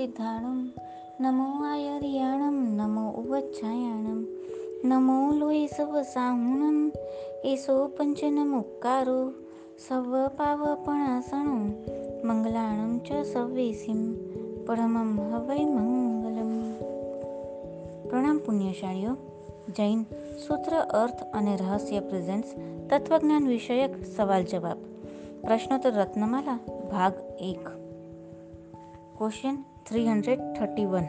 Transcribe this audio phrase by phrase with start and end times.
[0.00, 0.60] સિદ્ધાણમ
[1.20, 4.20] નમો આયર્યાણમ નમો ઉવચ્છાયાણમ
[4.84, 6.78] નમો લોહી સવ સાહુણમ
[7.44, 9.32] એસો પંચનમુક્કારો
[9.78, 11.56] સવ પાવપણાસણો
[12.24, 14.00] મંગલાણમ ચ સવેસીમ
[14.66, 16.54] પરમમ હવૈ મંગલમ
[18.08, 19.14] પ્રણામ પુણ્યશાળીઓ
[19.76, 20.00] જૈન
[20.46, 22.54] સૂત્ર અર્થ અને રહસ્ય પ્રેઝન્ટ્સ
[22.90, 24.80] તત્વજ્ઞાન વિષયક સવાલ જવાબ
[25.42, 26.58] પ્રશ્નોત્તર રત્નમાલા
[26.90, 27.66] ભાગ એક
[29.18, 29.56] question
[29.90, 31.04] three hundred thirty one.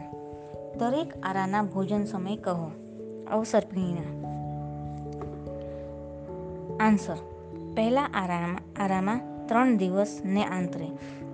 [0.78, 2.70] દરેક આરાના ભોજન સમય કહો.
[3.30, 4.24] અવસર પ્રિણા
[6.80, 7.16] આન્સર.
[7.76, 10.86] પહેલા આરામાં આરામાં ત્રણ દિવસને આંતરે.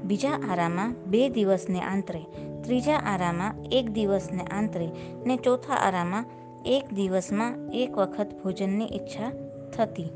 [0.04, 2.20] બીજા આરામાં બે દિવસને આંતરે.
[2.62, 4.90] ત્રીજા આરામાં એક દિવસને આંતરે.
[5.26, 6.24] ને ચોથા આરામાં
[6.66, 9.32] એક દિવસમાં એક વખત ભોજનની ઈચ્છા
[9.76, 10.10] થતી.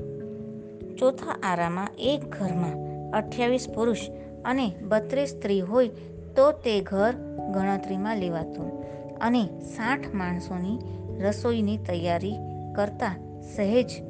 [0.99, 2.73] ચોથા આરામાં એક ઘરમાં
[3.11, 3.99] અઠ્યાવીસ પુરુષ
[4.45, 5.91] અને બત્રીસ સ્ત્રી હોય
[6.37, 7.15] તો તે ઘર
[7.53, 8.83] ગણતરીમાં લેવાતું
[9.21, 10.79] અને સાઠ માણસોની
[11.21, 12.37] રસોઈની તૈયારી
[12.77, 13.15] કરતા
[13.57, 14.03] સહેજ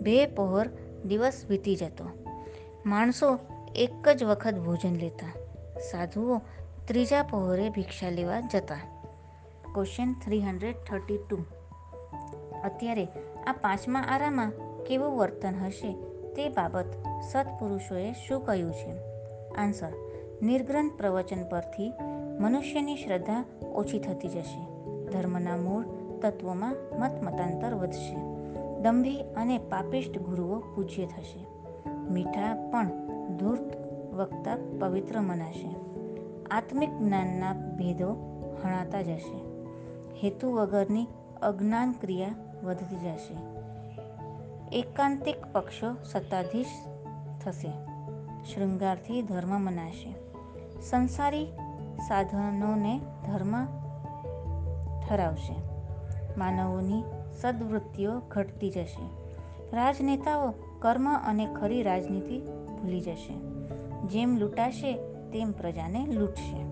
[0.00, 0.68] બે પહોર
[1.04, 2.04] દિવસ વીતી જતો.
[2.86, 3.38] માણસો
[3.76, 5.32] એક જ વખત ભોજન લેતા,
[5.90, 6.40] સાધુઓ
[6.88, 8.80] ત્રીજા પહોરે ભિક્ષા લેવા જતા.
[9.74, 11.38] Question three hundred thirty two
[12.64, 13.04] અત્યારે
[13.46, 14.52] આ પાંચમા આરામાં
[14.84, 15.92] કેવું વર્તન હશે
[16.32, 16.84] તે બાબત
[17.32, 18.92] સત્પુરુષોએ શું કહ્યું છે?
[19.54, 19.92] આન્સર
[20.44, 21.92] નિર્ગ્રંથ પ્રવચન પરથી
[22.40, 24.60] મનુષ્યની શ્રદ્ધા ઓછી થતી જશે.
[25.10, 25.84] ધર્મના મૂળ
[26.22, 28.16] તત્વોમાં મત મતાંતર વધશે.
[28.82, 31.46] દંભી અને પાપિષ્ટ ગુરુઓ પૂજ્ય થશે.
[31.90, 32.88] મીઠા પણ
[33.36, 33.76] ધૂર્ત
[34.14, 35.76] વક્તા પવિત્ર મનાશે.
[36.50, 38.10] આત્મિક જ્ઞાનના ભેદો
[38.64, 39.36] હણાતા જશે.
[40.22, 41.06] હેતુ વગરની
[41.42, 42.28] અજ્ઞાન ક્રિયા
[42.64, 43.36] વધતી જશે.
[44.78, 46.66] એકાંતિક પક્ષો સત્તાધીશ
[47.44, 47.72] થશે.
[48.44, 50.23] શૃંગારથી ધર્મ મનાશે.
[50.90, 51.44] સંસારી
[52.08, 53.64] સાધનોને ધર્મ
[55.08, 55.56] ઠરાવશે.
[56.38, 57.02] માનવોની
[57.40, 59.08] સદવૃત્તિઓ ઘટતી જશે.
[59.76, 63.34] રાજનેતાઓ કર્મ અને ખરી રાજનીતિ ભૂલી જશે.
[64.06, 64.92] જેમ લૂંટાશે,
[65.32, 66.64] તેમ પ્રજાને લૂંટશે.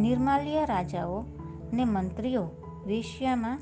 [0.00, 1.24] નિર્માલ્ય રાજાઓ
[1.72, 2.42] ને મંત્રીઓ
[2.86, 3.60] વેશ્યામાં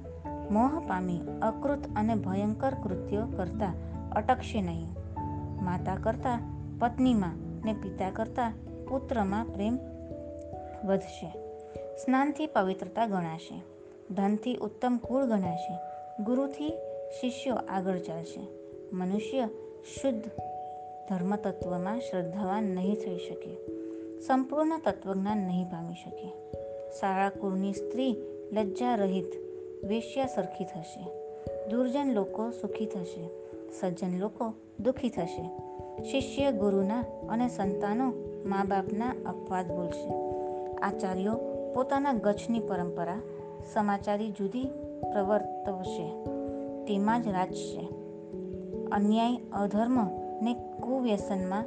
[0.51, 3.73] મોહ પામી અકૃત અને ભયંકર કૃત્યો કરતા
[4.13, 4.87] અટકશે નહીં.
[5.65, 6.41] માતા કરતાં,
[6.79, 8.53] પત્નીમાં ને પિતા કરતાં
[8.89, 9.79] પુત્રમાં પ્રેમ
[10.85, 11.31] વધશે.
[11.97, 13.63] સ્નાનથી પવિત્રતા ગણાશે.
[14.15, 15.79] ધનથી ઉત્તમ કુળ ગણાશે.
[16.25, 16.69] ગુરુથી
[17.21, 18.41] શિષ્યો આગળ ચાલશે.
[18.93, 19.49] મનુષ્ય
[20.01, 20.25] શુદ્ધ
[21.09, 23.57] ધર્મતત્વમાં શ્રદ્ધાવાન નહીં થઈ શકે.
[24.21, 26.33] સંપૂર્ણ તત્વજ્ઞાન નહીં પામી શકે.
[26.91, 28.17] સારા કુળની સ્ત્રી
[28.53, 29.33] લજ્જા રહિત
[29.85, 31.05] વેશ્યા સરખી થશે.
[31.69, 33.29] દુર્જન લોકો સુખી થશે.
[33.81, 35.51] સજ્જન લોકો દુઃખી થશે.
[36.03, 38.13] શિષ્ય ગુરુના અને સંતાનો
[38.47, 40.13] મા બાપના અપવાદ બોલશે
[40.77, 41.41] આચાર્યો
[41.75, 43.21] પોતાના ગચ્છની પરંપરા
[43.73, 44.65] સમાચારી જુદી
[45.13, 46.25] પ્રવર્તવશે.
[46.85, 47.89] તેમાં જ રાજશે.
[48.93, 50.07] અન્યાય અધર્મ
[50.43, 51.65] ને કુવ્યસનમાં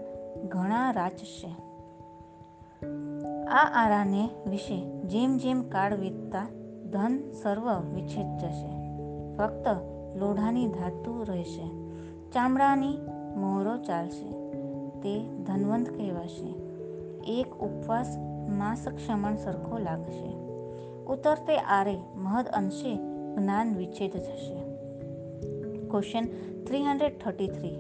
[0.47, 1.55] ઘણા રાચશે
[3.47, 6.47] આ આરાને વિશે જેમ જેમ કાળ વીતતા
[6.91, 8.97] ધન સર્વ વિચ્છેદ જશે.
[9.38, 9.67] ફક્ત
[10.17, 11.69] લોઢાની ધાતુ રહેશે.
[12.31, 12.97] ચામડાની
[13.35, 14.31] મોહરો ચાલશે.
[14.99, 16.60] તે ધનવંત કહેવાશે.
[17.27, 18.17] એક ઉપવાસ
[18.49, 20.33] માસ ક્ષમણ સરખો લાગશે.
[21.05, 22.95] ઉતરતે આરે મહદ અંશે
[23.35, 24.55] જ્ઞાન વિચ્છેદ થશે.
[25.87, 26.25] Question
[26.65, 27.75] three hundred thirty three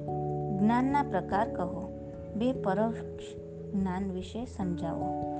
[0.59, 1.89] જ્ઞાનના પ્રકાર કહો.
[2.35, 3.35] બે પરોક્ષ
[3.73, 5.35] જ્ઞાન વિશે સમજાવો.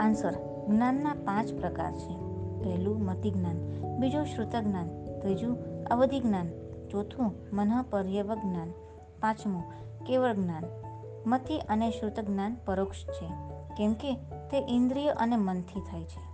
[0.00, 0.32] આન્સર
[0.68, 2.30] જ્ઞાનના પાંચ પ્રકાર છે.
[2.64, 3.56] પહેલું મતિ જ્ઞાન
[3.98, 4.88] બીજું શ્રુત જ્ઞાન
[5.20, 6.46] ત્રીજું અવધિ જ્ઞાન
[6.90, 8.70] ચોથું મનઃપર્યવ જ્ઞાન
[9.20, 9.62] પાંચમું
[10.06, 10.64] કેવળ જ્ઞાન
[11.26, 13.26] મતિ અને શ્રુત જ્ઞાન પરોક્ષ છે,
[13.76, 14.14] કેમ કે
[14.50, 16.30] તે ઇન્દ્રિય અને મનથી થાય છે.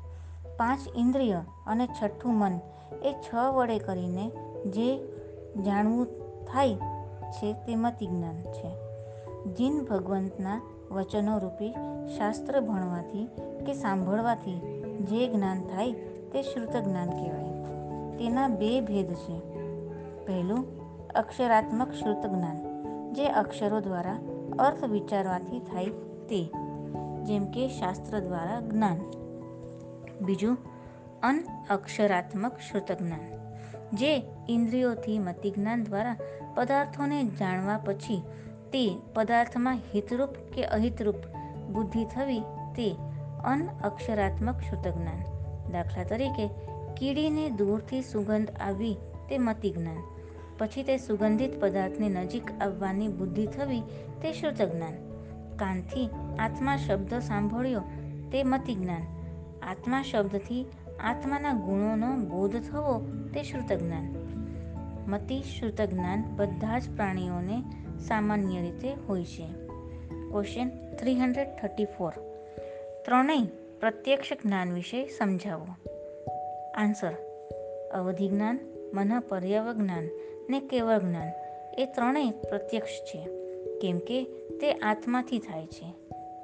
[0.56, 2.60] પાંચ ઇન્દ્રિય અને છઠ્ઠું મન
[3.02, 4.30] એ છ વડે કરીને
[4.66, 4.98] જે
[5.62, 6.06] જાણવું
[6.44, 6.74] થાય
[7.30, 8.74] છે તે મતિ જ્ઞાન છે.
[9.54, 11.72] જીન ભગવંતના વચનો રૂપી
[12.18, 13.28] શાસ્ત્ર ભણવાથી
[13.66, 14.60] કે સાંભળવાથી
[15.00, 15.92] જે જ્ઞાન થાય
[16.32, 17.46] તે શ્રુત જ્ઞાન કહેવાય.
[18.18, 19.40] તેના બે ભેદ છે.
[20.26, 20.76] પહેલું
[21.08, 22.66] અક્ષરાત્મક શ્રુત જ્ઞાન
[23.12, 24.18] જે અક્ષરો દ્વારા
[24.58, 25.86] અર્થ વિચારવાથી થાય
[26.28, 26.44] તે,
[27.24, 28.98] જેમ કે શાસ્ત્ર દ્વારા જ્ઞાન.
[30.20, 30.56] બીજું,
[31.22, 36.16] અનઅક્ષરાત્મક શ્રુતજ્ઞાન શ્રુત જ્ઞાન જે ઇન્દ્રિયોથી મતિ જ્ઞાન દ્વારા
[36.54, 38.22] પદાર્થોને જાણવા પછી
[38.72, 41.16] તે પદાર્થમાં હિતરૂપ કે અહિતરૂપ
[41.72, 42.40] બુદ્ધિ થવી
[42.76, 42.96] તે
[43.44, 44.60] અનઅક્ષરાત્મક શ્રુતજ્ઞાન.
[44.60, 46.46] શ્રુત જ્ઞાન દાખલા તરીકે,
[46.96, 48.96] કીડીને દૂરથી સુગંધ આવી
[49.28, 50.02] તે મતિ જ્ઞાન
[50.58, 53.82] પછી તે સુગંધિત પદાર્થની નજીક આવવાની બુદ્ધિ થવી
[54.22, 54.92] તે શ્રુતજ્ઞાન
[55.56, 57.82] કાનથી આત્મા શબ્દ સાંભળ્યો
[58.32, 59.02] તે મતિ જ્ઞાન.
[59.62, 60.66] આત્મા શબ્દથી
[61.00, 64.14] આત્માના ગુણોનો બોધ થવો તે શ્રુત જ્ઞાન.
[65.08, 67.62] મતિ શ્રુત જ્ઞાન બધા જ પ્રાણીઓને
[67.98, 69.46] સામાન્ય રીતે હોય છે.
[70.30, 72.12] Question three hundred thirty four
[73.04, 73.42] ત્રણેય
[73.80, 75.66] પ્રત્યક્ષ જ્ઞાન વિશે સમજાવો.
[76.74, 77.12] આન્સર
[77.94, 78.58] અવધિ જ્ઞાન
[78.94, 80.08] મન પર્યવ જ્ઞાન
[80.50, 81.28] ને કેવળ જ્ઞાન.
[81.78, 83.45] એ ત્રણેય પ્રત્યક્ષ છે.
[83.80, 84.24] કેમ કે
[84.60, 85.94] તે આત્માથી થાય છે.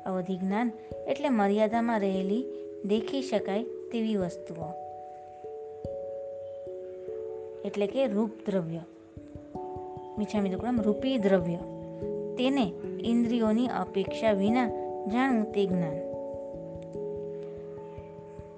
[0.06, 0.72] અવધિ જ્ઞાન
[1.08, 2.44] એટલે મર્યાદામાં રહેલી,
[2.84, 4.64] દેખી શકાય તેવી વસ્તુઓ.
[7.64, 8.80] એટલે કે રૂપ દ્રવ્ય.
[10.18, 11.56] મીઠા દુકડમ રૂપી દ્રવ્ય.
[12.36, 12.72] તેને
[13.04, 14.68] ઇન્દ્રિયોની અપેક્ષા વિના
[15.12, 16.12] જાણવું તે જ્ઞાન.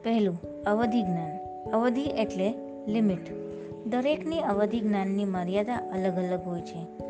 [0.03, 1.39] પહેલું, અવધિ જ્ઞાન.
[1.71, 2.55] અવધિ એટલે
[2.89, 3.33] લિમિટ.
[3.87, 7.05] દરેકની અવધિ જ્ઞાનની મર્યાદા અલગ અલગ હોય છે.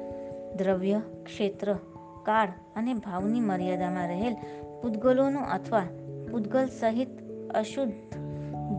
[0.59, 1.75] દ્રવ્ય, ક્ષેત્ર,
[2.23, 4.37] કાળ અને ભાવની મર્યાદામાં રહેલ
[4.83, 5.83] પૂતગલોનું અથવા
[6.31, 7.09] પૂતગલ સહિત
[7.51, 7.93] અશુદ્ધ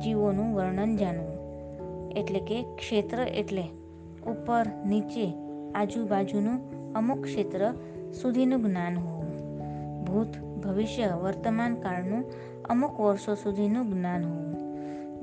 [0.02, 1.36] જીવોનું વર્ણન જાણવું.
[2.12, 3.64] એટલે કે ક્ષેત્ર એટલે
[4.28, 5.34] ઉપર, નીચે,
[5.76, 7.74] આજુબાજુનું અમુક ક્ષેત્ર
[8.22, 9.26] સુધીનું જ્ઞાન હોવું.
[10.06, 12.24] ભૂત, ભવિષ્ય, વર્તમાન કાળનું
[12.70, 14.56] અમુક વર્ષો સુધીનું જ્ઞાન હોવું.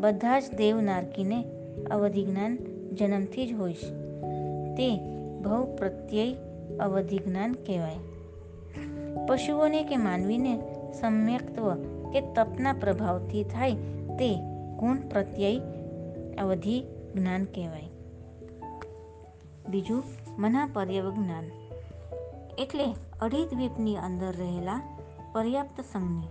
[0.00, 1.44] બધા જ દેવ નારકીને
[1.90, 2.58] અવધિ જ્ઞાન
[2.92, 3.90] જન્મથી જ હોય છે.
[4.74, 5.00] તે
[5.44, 6.34] ભવ પ્રત્યય
[6.80, 7.98] અવધિ જ્ઞાન કહેવાય.
[9.28, 10.60] પશુઓને કે માનવીને
[11.00, 11.74] સમ્યક્ત્વ
[12.12, 13.74] કે તપના પ્રભાવથી થાય
[14.18, 14.36] તે
[14.76, 15.60] ગુણ પ્રત્યય
[16.42, 16.80] અવધિ
[17.14, 17.88] જ્ઞાન કહેવાય.
[19.68, 20.04] બીજું
[20.38, 21.44] મના પર્યવ જ્ઞાન
[22.58, 22.84] એટલે
[23.22, 24.80] અઢી દ્વીપની અંદર રહેલા
[25.32, 26.22] પર્યાપ્ત સંજ્ઞ,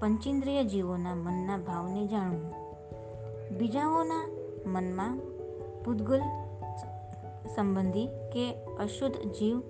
[0.00, 2.52] પંચેન્દ્રિય જીવોના મનના ભાવને જાણવું.
[3.58, 4.28] બીજાઓના
[4.66, 5.18] મનમાં
[5.84, 6.20] પૂદગલ
[7.56, 9.60] સંબંધી કે અશુદ્ધ જીવ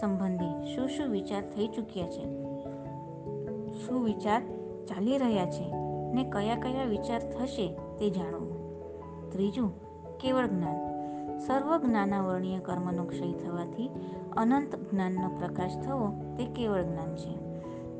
[0.00, 2.24] સંબંધી શું શું વિચાર થઈ ચૂક્યા છે?
[3.86, 4.42] શું વિચાર
[4.88, 5.70] ચાલી રહ્યા છે
[6.12, 8.56] ને કયા કયા વિચાર થશે તે જાણવું.
[9.30, 9.70] ત્રીજું,
[10.18, 10.86] કેવળ જ્ઞાન.
[11.38, 13.90] સર્વ જ્ઞાનાવર્ણીય કર્મનો ક્ષય થવાથી
[14.36, 17.38] અનંત જ્ઞાનનો પ્રકાશ થવો તે કેવળ જ્ઞાન છે.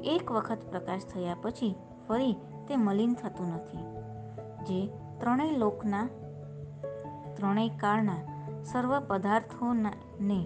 [0.03, 1.75] એક વખત પ્રકાશ થયા પછી
[2.09, 2.33] ફરી
[2.69, 3.79] તે મલિન થતું નથી.
[4.65, 4.87] જે
[5.19, 6.09] ત્રણેય લોકના,
[7.35, 8.36] ત્રણેય કાળના
[8.73, 10.45] સર્વ પદાર્થોને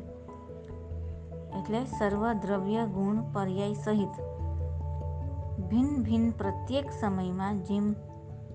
[1.60, 4.08] એટલે સર્વ દ્રવ્ય ગુણ પર્યાય સહિત.
[5.70, 7.92] ભિન્ન ભિન્ન પ્રત્યેક સમયમાં જેમ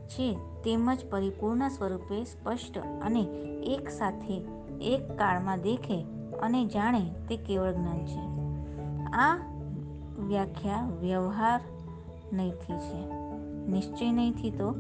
[0.08, 0.34] છે
[0.64, 3.22] તેમજ પરિપૂર્ણ સ્વરૂપે સ્પષ્ટ અને
[3.64, 4.46] એક સાથે
[4.82, 6.06] એક કાળમાં દેખે
[6.42, 8.24] અને જાણે તે કેવળ જ્ઞાન છે.
[9.06, 9.38] આ
[10.20, 11.62] વ્યાખ્યા વ્યવહાર
[12.34, 13.14] નહીંથી છે.
[13.68, 14.76] નિશ્ચય નહીંથી તો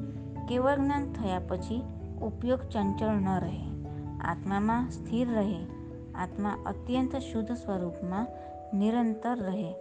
[0.49, 1.83] કેવળ જ્ઞાન થયા પછી
[2.21, 3.74] ઉપયોગ ચંચળ ન રહે.
[4.25, 5.59] આત્મામાં સ્થિર રહે.
[6.15, 8.27] આત્મા અત્યંત શુદ્ધ સ્વરૂપમાં
[8.77, 9.73] નિરંતર રહે.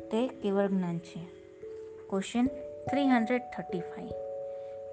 [0.00, 1.28] તે કેવળ જ્ઞાન છે.
[2.10, 2.48] Question
[2.90, 4.10] three hundred thirty five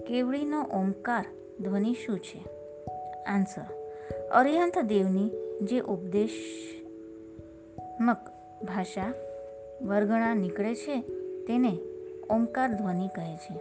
[0.07, 1.25] કેવડીનો ઓમકાર
[1.59, 2.45] ધ્વનિ શું છે?
[3.23, 3.61] આન્સર
[4.31, 8.17] અરિહંત દેવની જે ઉપદેશમક
[8.63, 9.13] ભાષા
[9.81, 11.03] વર્ગણા નીકળે છે,
[11.45, 11.77] તેને
[12.29, 13.59] ઓમકાર ધ્વનિ કહે છે.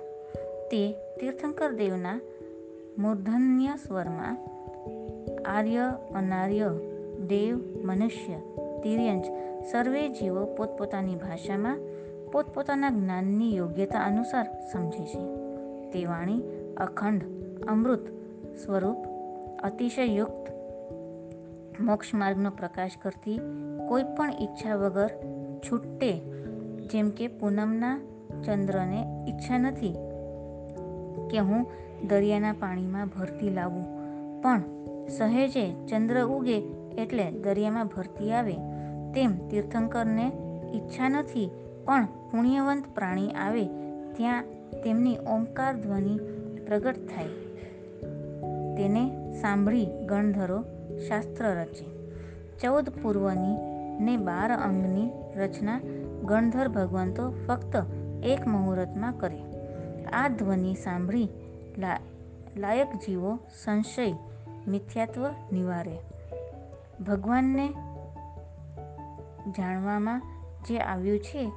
[0.69, 2.21] તે તીર્થંકર દેવના
[2.99, 4.58] મૂર્ધન્ય સ્વરમાં
[5.49, 6.71] આર્ય, અનાર્ય,
[7.27, 8.35] દેવ, મનુષ્ય,
[8.83, 9.25] તિર્યંજ
[9.71, 11.79] સર્વે જીવો પોતપોતાની ભાષામાં
[12.33, 15.23] પોતપોતાના જ્ઞાનની યોગ્યતા અનુસાર સમજે છે.
[15.91, 16.43] તે વાણી
[16.77, 17.23] અખંડ,
[17.69, 18.07] અમૃત
[18.65, 18.97] સ્વરૂપ
[19.63, 20.53] અતિશયુક્ત
[21.81, 23.41] મોક્ષ માર્ગનો પ્રકાશ કરતી
[23.89, 25.11] કોઈ પણ ઈચ્છા વગર
[25.59, 26.13] છૂટે,
[26.93, 28.01] જેમ કે પૂનમના
[28.47, 29.95] ચંદ્રને ઈચ્છા નથી
[31.31, 31.67] કે હું
[32.09, 33.85] દરિયાના પાણીમાં ભરતી લાવું.
[34.43, 34.63] પણ
[35.09, 36.59] સહેજે ચંદ્ર ઉગે
[36.99, 38.57] એટલે દરિયામાં ભરતી આવે.
[39.15, 40.27] તેમ તીર્થંકરને
[40.75, 41.51] ઈચ્છા નથી,
[41.85, 43.65] પણ પુણ્યવંત પ્રાણી આવે,
[44.17, 44.45] ત્યાં
[44.85, 46.17] તેમની ઓમકાર ધ્વનિ
[46.67, 47.29] પ્રગટ થાય.
[48.77, 50.63] તેને સાંભળી ગણધરો
[51.09, 51.87] શાસ્ત્ર રચે.
[52.59, 53.55] ચૌદ પૂર્વની
[54.05, 55.81] ને બાર અંગની રચના
[56.25, 57.77] ગણધર ભગવંતો ફક્ત
[58.25, 59.41] એક મુહૂર્તમાં કરે.
[60.13, 61.29] આ ધ્વનિ સાંભળી
[62.57, 64.13] લાયક જીવો સંશય
[64.69, 65.99] મિથ્યાત્વ નિવારે.
[67.05, 67.69] ભગવાનને
[69.59, 70.23] જાણવામાં
[70.69, 71.53] જે આવ્યું છે,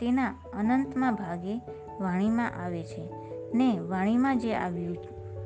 [0.00, 1.56] તેના અનંતમાં ભાગે
[2.00, 3.08] વાણીમાં આવે છે.
[3.54, 4.96] ને વાણીમાં જે આવ્યું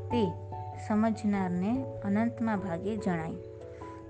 [0.08, 0.30] તે
[0.88, 3.32] સમજનારને અનંતમાં ભાગે જણાય.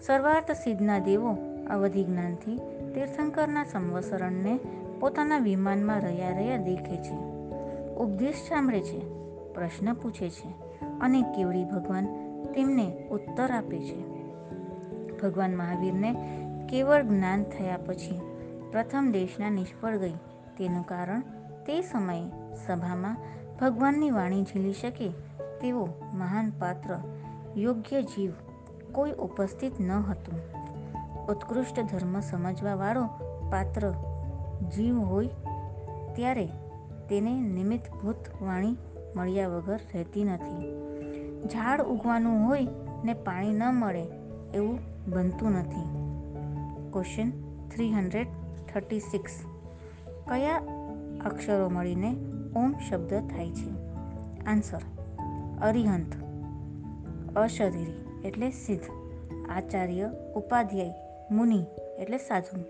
[0.02, 1.36] સર્વાર્થ સિદ્ધના દેવો
[1.70, 2.56] અવધિ જ્ઞાનથી
[2.94, 4.58] તીર્થંકરના સંવસરણને
[5.00, 7.14] પોતાના વિમાનમાં રહ્યા રહ્યા દેખે છે.
[7.94, 8.98] ઉપદેશ સાંભળે છે,
[9.54, 10.48] પ્રશ્ન પૂછે છે,
[11.00, 14.08] અને કેવડી ભગવાન તેમને ઉત્તર આપે છે.
[15.18, 16.14] ભગવાન મહાવીરને
[16.68, 18.20] કેવળ જ્ઞાન થયા પછી
[18.72, 20.14] પ્રથમ દેશના નિષ્ફળ ગઈ.
[20.58, 21.20] તેનું કારણ
[21.66, 22.28] તે સમયે
[22.66, 23.16] સભામાં
[23.60, 25.08] ભગવાનની વાણી ઝીલી શકે
[25.60, 26.98] તેવો મહાન પાત્ર
[27.56, 28.32] યોગ્ય જીવ
[28.92, 30.40] કોઈ ઉપસ્થિત ન હતું.
[31.26, 33.04] ઉત્કૃષ્ટ ધર્મ સમજવાવાળો
[33.50, 33.90] પાત્ર
[34.76, 35.28] જીવ હોય
[36.14, 36.46] ત્યારે
[37.08, 38.76] તેને નિમિત્તભૂત વાણી
[39.16, 40.77] મળ્યા વગર રહેતી નથી.
[41.44, 42.66] ઝાડ ઉગવાનું હોય
[43.04, 44.06] ને પાણી ન મળે
[44.54, 46.08] એવું બનતું નથી.
[46.92, 47.30] Question
[47.68, 48.26] three hundred
[48.74, 49.32] thirty six
[50.28, 50.56] કયા
[51.24, 52.16] અક્ષરો મળીને
[52.56, 53.70] ઓમ શબ્દ થાય છે?
[54.46, 54.78] આન્સર
[55.62, 56.14] અરિહંત,
[57.36, 58.82] અશરીરી એટલે સિદ્ધ,
[59.50, 60.94] આચાર્ય, ઉપાધ્યાય,
[61.30, 61.64] મુનિ
[61.98, 62.60] એટલે સાધુ.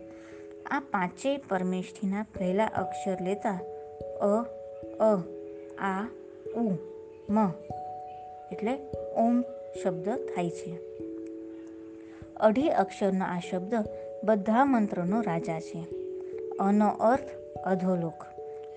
[0.71, 3.59] આ પાંચેય પરમેષ્ઠીના પહેલા અક્ષર લેતા
[4.21, 4.45] અ
[5.01, 5.17] અ,
[5.83, 6.07] આ,
[6.57, 6.75] ઉ,
[7.31, 7.51] મ
[8.53, 8.79] એટલે
[9.17, 9.41] ઓમ
[9.83, 10.79] શબ્દ થાય છે.
[12.37, 13.75] અઢી અક્ષરનો આ શબ્દ
[14.25, 15.87] બધા મંત્રોનો રાજા છે.
[16.61, 18.25] અનો અર્થ અધોલોક,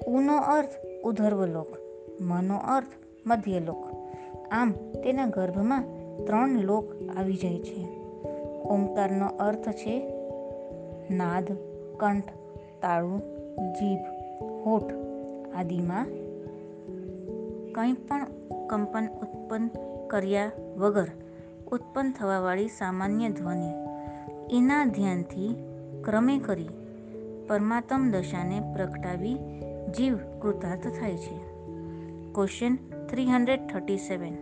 [0.08, 0.70] ઉનો અર્થ
[1.04, 1.68] ઉધર્વલોક,
[2.22, 2.88] મનો અર્થ
[3.26, 3.88] મધ્યલોક.
[4.52, 5.84] આમ તેના ગર્ભમાં
[6.26, 6.86] ત્રણ લોક
[7.18, 7.88] આવી જાય છે.
[8.62, 10.14] ઓમકારનો અર્થ છે
[11.10, 11.46] નાદ,
[11.98, 12.30] કંઠ,
[12.82, 13.20] તાળું,
[13.74, 14.00] જીભ,
[14.66, 14.94] હોઠ
[15.56, 16.06] આદિમાં
[17.72, 18.26] કંઈ પણ
[18.68, 19.41] કંપન ઉત્પન્ન
[20.08, 21.08] કર્યા વગર
[21.72, 23.72] ઉત્પન્ન થવાવાળી સામાન્ય ધ્વનિ.
[24.58, 25.64] એના ધ્યાનથી
[26.04, 26.70] ક્રમે કરી
[27.48, 29.38] પરમાત્મ દશાને પ્રગટાવી
[29.98, 31.38] જીવ કૃતાર્થ થાય છે.
[32.34, 32.76] Question
[33.10, 34.34] three hundred thirty seven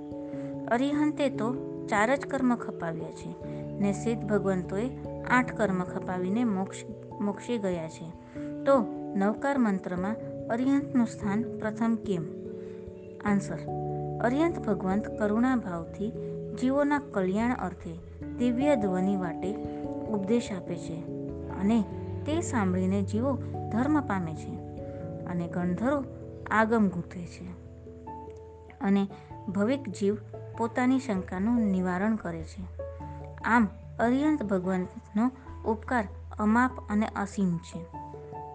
[0.67, 1.53] અરિહંતે તો
[1.85, 3.35] ચાર જ કર્મ ખપાવ્યા છે
[3.79, 4.89] ને સિદ્ધ ભગવંતોએ
[5.29, 6.77] આઠ કર્મ ખપાવીને મોક્ષ,
[7.21, 8.09] મોક્ષી ગયા છે.
[8.63, 8.81] તો
[9.15, 10.15] નવકાર મંત્રમાં
[10.49, 12.25] અરિહંતનું સ્થાન પ્રથમ કેમ?
[13.25, 13.88] આન્સર
[14.21, 16.13] અરિહંત ભગવંત કરુણા ભાવથી
[16.61, 19.53] જીવોના કલ્યાણ અર્થે દિવ્ય ધ્વનિ વાટે
[19.85, 21.01] ઉપદેશ આપે છે
[21.61, 21.81] અને
[22.25, 23.33] તે સાંભળીને જીવો
[23.71, 24.55] ધર્મ પામે છે
[25.25, 26.03] અને ગણધરો
[26.51, 27.45] આગમ ગૂંથે છે.
[28.81, 29.07] અને
[29.47, 30.17] ભવિક જીવ
[30.57, 32.81] પોતાની શંકાનું નિવારણ કરે છે.
[33.45, 33.67] આમ
[33.99, 35.31] અરિયંત ભગવંતનો
[35.71, 36.07] ઉપકાર
[36.39, 37.83] અમાપ અને અસીમ છે.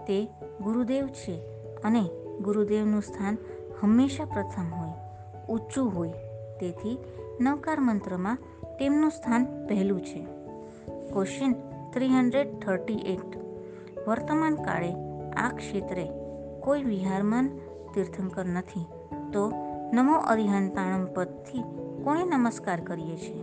[0.05, 0.29] તે
[0.61, 1.41] ગુરુદેવ છે
[1.85, 2.09] અને
[2.41, 3.39] ગુરુદેવનું સ્થાન
[3.83, 4.84] હંમેશા પ્રથમ હોય
[5.49, 6.09] ઊંચું હોય.
[6.61, 6.99] તેથી
[7.41, 8.39] નવકાર મંત્રમાં
[8.79, 10.27] તેમનું સ્થાન પહેલું છે.
[11.13, 11.53] Question
[11.91, 13.37] three hundred thirty eight
[14.09, 14.95] વર્તમાન કાળે
[15.31, 16.09] આ ક્ષેત્રે
[16.61, 17.49] કોઈ વિહારમાન
[17.95, 18.87] તીર્થંકર નથી.
[19.33, 19.53] તો
[19.93, 21.63] નમો અરિહંતાણમ પદથી
[22.05, 23.43] કોણે નમસ્કાર કરીએ છીએ?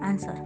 [0.00, 0.36] આન્સર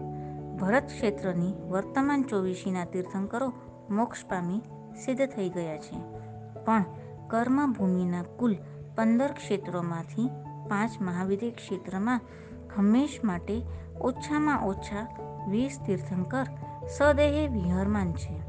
[0.61, 3.52] ભરત ક્ષેત્રની વર્તમાન ચોવીસીના તીર્થંકરો
[3.90, 4.59] મોક્ષ પામી
[5.04, 6.00] સિદ્ધ થઈ ગયા છે.
[6.64, 6.85] પણ
[7.26, 8.56] કર્મભૂમિના કુલ
[8.97, 10.30] પંદર ક્ષેત્રોમાંથી
[10.68, 12.20] પાંચ મહાવિદ્ય ક્ષેત્રમાં
[12.76, 13.62] હંમેશ માટે
[14.00, 15.08] ઓછામાં ઓછા
[15.50, 16.46] વીસ તીર્થંકર
[16.88, 18.40] સદેહે વિહરમાન છે.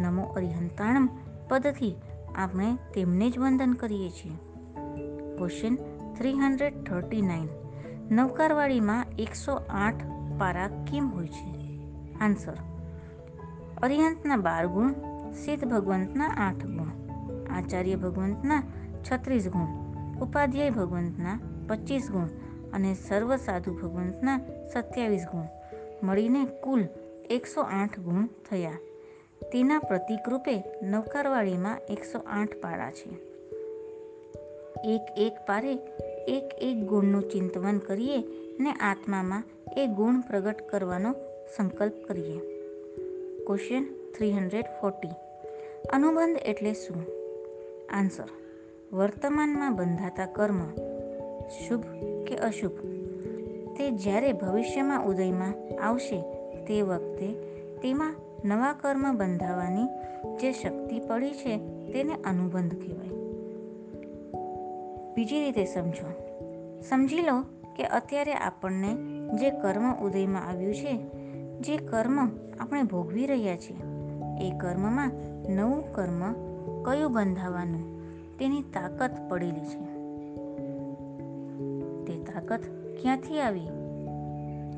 [0.00, 1.08] નમો અરિહંતાણમ
[1.48, 1.96] પદથી
[2.34, 4.32] આપણે તેમને જ વંદન કરીએ છીએ.
[5.36, 5.76] Question
[6.18, 7.48] three hundred thirty nine
[8.10, 10.04] નવકારવાળીમાં એકસો આઠ
[10.38, 11.60] પારા કેમ હોય છે?
[12.20, 12.56] આન્સર
[13.82, 14.92] અરિહંતના બાર ગુણ,
[15.32, 16.88] સિદ્ધ ભગવંતના આઠ ગુણ,
[17.56, 18.62] આચાર્ય ભગવંતના
[19.12, 19.79] છત્રીસ ગુણ
[20.22, 22.26] ઉપાધ્યાય ભગવંતના પચીસ ગુણ
[22.72, 24.40] અને સર્વ સાધુ ભગવંતના
[24.72, 25.44] સત્યાવીસ ગુણ.
[26.06, 26.84] મળીને કુલ
[27.30, 28.78] એકસો આઠ ગુણ થયા.
[29.52, 33.10] તેના પ્રતિકરૂપે નવકારવાળીમાં એકસો આઠ પારા છે.
[34.84, 35.72] એક એક પારે
[36.28, 38.18] એક એક ગુણનું ચિંતવન કરીએ
[38.60, 39.44] ને આત્મામાં
[39.76, 41.14] એ ગુણ પ્રગટ કરવાનો
[41.56, 42.38] સંકલ્પ કરીએ.
[43.46, 43.84] ક્વેશ્ચન
[44.16, 45.08] થ્રી હંડ્રેડ ફોર્ટી
[45.92, 47.06] અનુબંધ એટલે શું?
[47.92, 48.28] આન્સર
[48.92, 50.58] વર્તમાનમાં બંધાતા કર્મ,
[51.48, 51.84] શુભ
[52.26, 52.72] કે અશુભ,
[53.76, 56.22] તે જ્યારે ભવિષ્યમાં ઉદયમાં આવશે,
[56.64, 57.32] તે વખતે
[57.82, 59.86] તેમાં નવા કર્મ બંધાવવાની
[60.36, 61.56] જે શક્તિ પડી છે,
[61.92, 63.08] તેને અનુબંધ કહેવાય.
[65.14, 66.12] બીજી રીતે સમજો.
[66.88, 67.40] સમજી લો
[67.76, 68.96] કે અત્યારે આપણને
[69.36, 70.96] જે કર્મ ઉદયમાં આવ્યું છે,
[71.60, 72.28] જે કર્મ
[72.60, 73.76] આપણે ભોગવી રહ્યા છીએ,
[74.48, 75.12] એ કર્મમાં
[75.52, 76.32] નવું કર્મ
[76.84, 77.89] કયું બંધાવવાનું
[78.40, 79.84] તેની તાકાત પડેલી છે.
[82.04, 82.60] તે તાકાત
[83.02, 83.66] ક્યાંથી આવી?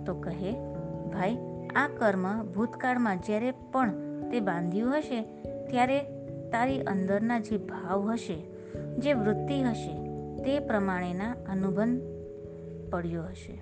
[0.07, 0.53] તો કહે,
[1.09, 1.39] ભાઈ,
[1.77, 3.91] આ કર્મ ભૂતકાળમાં જ્યારે પણ
[4.31, 5.23] તે બાંધ્યું હશે,
[5.71, 6.01] ત્યારે
[6.51, 8.35] તારી અંદરના જે ભાવ હશે,
[8.99, 9.95] જે વૃત્તિ હશે,
[10.43, 12.01] તે પ્રમાણેના અનુબંધ
[12.91, 13.61] પડ્યો હશે.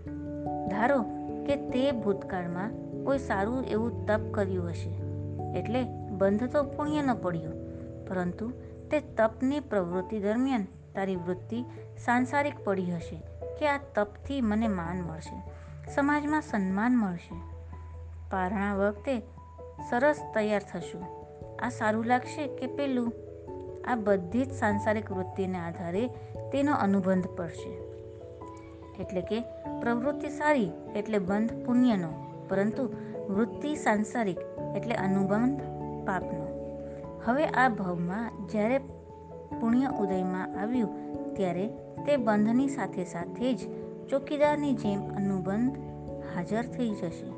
[0.69, 1.03] ધારો
[1.47, 2.71] કે તે ભૂતકાળમાં
[3.05, 4.91] કોઈ સારું એવું તપ કર્યું હશે,
[5.59, 7.51] એટલે બંધ તો પુણ્ય ન પડ્યો,
[8.09, 8.53] પરંતુ
[8.91, 11.65] તે તપની પ્રવૃત્તિ દરમિયાન તારી વૃત્તિ
[12.05, 13.23] સાંસારિક પડી હશે
[13.59, 15.43] કે આ તપથી મને માન મળશે,
[15.91, 17.35] સમાજમાં સન્માન મળશે.
[18.31, 19.21] પારણા વખતે
[19.91, 21.05] સરસ તૈયાર થશું.
[21.63, 23.13] આ સારું લાગશે કે પેલું?
[23.85, 26.07] આ બધી જ સાંસારિક વૃત્તિને આધારે
[26.53, 27.71] તેનો અનુબંધ પડશે.
[29.03, 29.41] એટલે કે
[29.81, 32.09] પ્રવૃત્તિ સારી એટલે બંધ પુણ્યનો,
[32.49, 32.89] પરંતુ
[33.29, 34.39] વૃત્તિ સાંસારિક
[34.77, 35.61] એટલે અનુબંધ
[36.07, 36.60] પાપનો.
[37.25, 38.79] હવે આ ભાવમાં જ્યારે
[39.61, 40.89] પુણ્ય ઉદયમાં આવ્યું
[41.37, 41.69] ત્યારે
[42.07, 43.59] તે બંધની સાથે સાથે જ
[44.09, 45.79] ચોકીદારની જેમ અનુબંધ
[46.37, 47.31] હાજર થઈ જશે.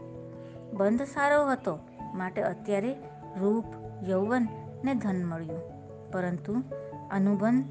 [0.72, 1.78] બંધ સારો હતો,
[2.14, 2.92] માટે અત્યારે
[3.40, 3.64] રૂપ,
[4.08, 4.48] યૌવન
[4.84, 5.60] ને ધન મળ્યું.
[6.10, 6.54] પરંતુ
[7.10, 7.64] અનુબંધ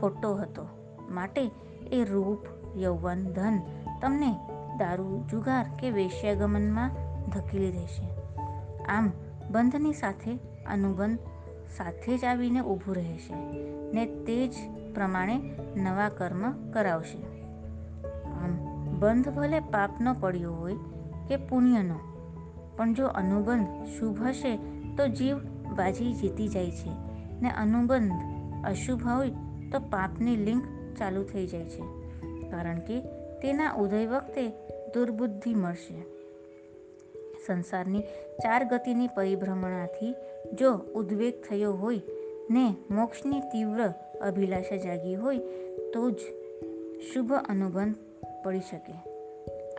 [0.00, 0.66] ખોટો હતો,
[1.10, 1.50] માટે
[1.92, 2.38] એ રૂપ,
[2.78, 3.60] યૌવન, ધન
[4.02, 4.36] તમને
[4.78, 6.90] દારૂ, જુગાર કે વેશ્યાગમનમાં
[7.30, 8.06] ધકેલી દેશે.
[8.84, 9.12] આમ
[9.50, 10.34] બંધની સાથે
[10.66, 11.18] અનુબંધ
[11.76, 13.34] સાથે જ આવીને ઊભું રહેશે
[13.92, 14.54] ને તે જ
[14.94, 15.36] પ્રમાણે
[15.76, 17.18] નવા કર્મ કરાવશે.
[18.24, 18.56] આમ,
[18.98, 20.76] બંધ ભલે પાપનો પડ્યો હોય
[21.28, 21.98] કે પુણ્યનો,
[22.76, 24.56] પણ જો અનુબંધ શુભ હશે
[24.96, 25.38] તો જીવ
[25.76, 26.90] બાજી જીતી જાય છે
[27.42, 28.12] ને અનુબંધ
[28.64, 29.30] અશુભ હોય
[29.72, 30.64] તો પાપની લિંક
[30.98, 31.82] ચાલુ થઈ જાય છે,
[32.50, 33.00] કારણ કે
[33.42, 34.48] તેના ઉદય વખતે
[34.94, 36.02] દુર્બુદ્ધિ મળશે.
[37.46, 38.00] સંસારની
[38.42, 40.14] ચાર ગતિની પરિભ્રમણાથી
[40.52, 42.00] જો ઉદ્વેગ થયો હોય
[42.50, 45.38] ને મોક્ષની તીવ્ર અભિલાષા જાગી હોય
[45.94, 46.16] તો જ
[47.14, 47.94] શુભ અનુબંધ
[48.44, 48.92] પડી શકે.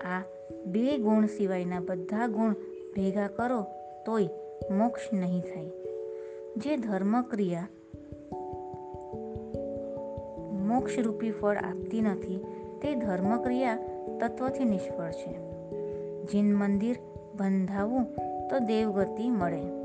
[0.01, 0.21] આ
[0.65, 2.53] બે ગુણ સિવાયના બધા ગુણ
[2.95, 3.65] ભેગા કરો
[4.05, 4.29] તોય
[4.71, 5.69] મોક્ષ નહીં થાય.
[6.57, 7.67] જે ધર્મક્રિયા
[10.51, 12.45] મોક્ષરૂપી ફળ આપતી નથી,
[12.81, 13.77] તે ધર્મક્રિયા
[14.21, 15.33] તત્વથી નિષ્ફળ છે.
[16.23, 16.95] જીન મંદિર
[17.35, 18.05] બંધાવવું
[18.49, 19.82] તો દેવગતિ મળે.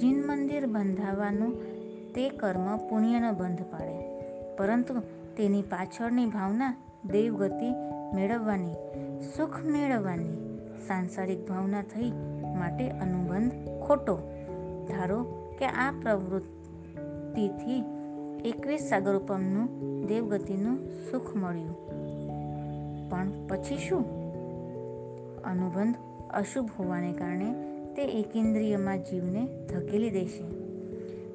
[0.00, 1.52] જીન મંદિર બંધાવવાનું
[2.12, 4.20] તે કર્મ પુણ્યનો બંધ પાડે.
[4.56, 4.94] પરંતુ
[5.36, 6.76] તેની પાછળની ભાવના
[7.10, 7.70] દેવગતિ
[8.14, 8.74] મેળવવાની,
[9.36, 12.12] સુખ મેળવવાની સાંસારિક ભાવના થઈ
[12.58, 13.52] માટે અનુબંધ
[13.82, 14.18] ખોટો.
[14.88, 15.22] ધારો
[15.58, 17.84] કે આ પ્રવૃત્તિથી
[18.48, 19.66] એકવીસ સાગરોપમનું
[20.06, 20.78] દેવગતિનું
[21.10, 21.88] સુખ મળ્યું.
[23.10, 24.04] પણ પછી શું?
[25.42, 25.94] અનુબંધ
[26.30, 27.54] અશુભ હોવાને કારણે
[27.98, 30.44] તે એકેન્દ્રિયમાં જીવને ધકેલી દેશે.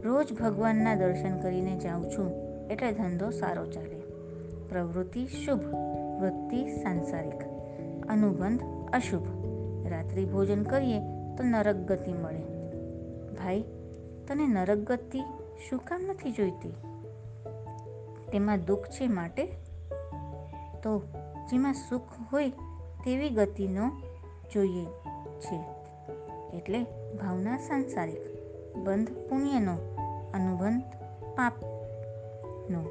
[0.02, 2.30] રોજ ભગવાનના દર્શન કરીને જાઉં છું
[2.68, 4.00] એટલે ધંધો સારો ચાલે.
[4.70, 5.60] પ્રવૃત્તિ શુભ,
[6.22, 7.42] વૃત્તિ સાંસારિક.
[8.10, 8.60] અનુબંધ
[8.94, 9.28] અશુભ.
[9.88, 11.00] રાત્રિ ભોજન કરીએ
[11.38, 12.44] તો નરક ગતિ મળે.
[13.34, 13.62] ભાઈ,
[14.28, 15.20] તને નરક ગતિ
[15.70, 16.74] શું કામ નથી જોઈતી?
[18.32, 19.46] તેમાં દુઃખ છે માટે?
[20.84, 21.04] તો
[21.52, 22.50] જેમાં સુખ હોય
[23.06, 23.92] તેવી ગતિનો
[24.54, 24.86] જોઈએ
[25.40, 25.73] છે.
[26.54, 26.84] એટલે
[27.22, 28.22] ભાવના સાંસારિક,
[28.78, 29.78] બંધ પુણ્યનો
[30.34, 30.84] અનુબંધ
[31.36, 32.84] પાપનો.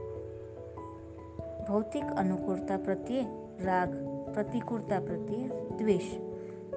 [1.68, 3.26] ભૌતિક અનુકૂળતા પ્રત્યે
[3.64, 3.94] રાગ,
[4.34, 5.48] પ્રતિકૂળતા પ્રત્યે
[5.78, 6.16] દ્વેષ,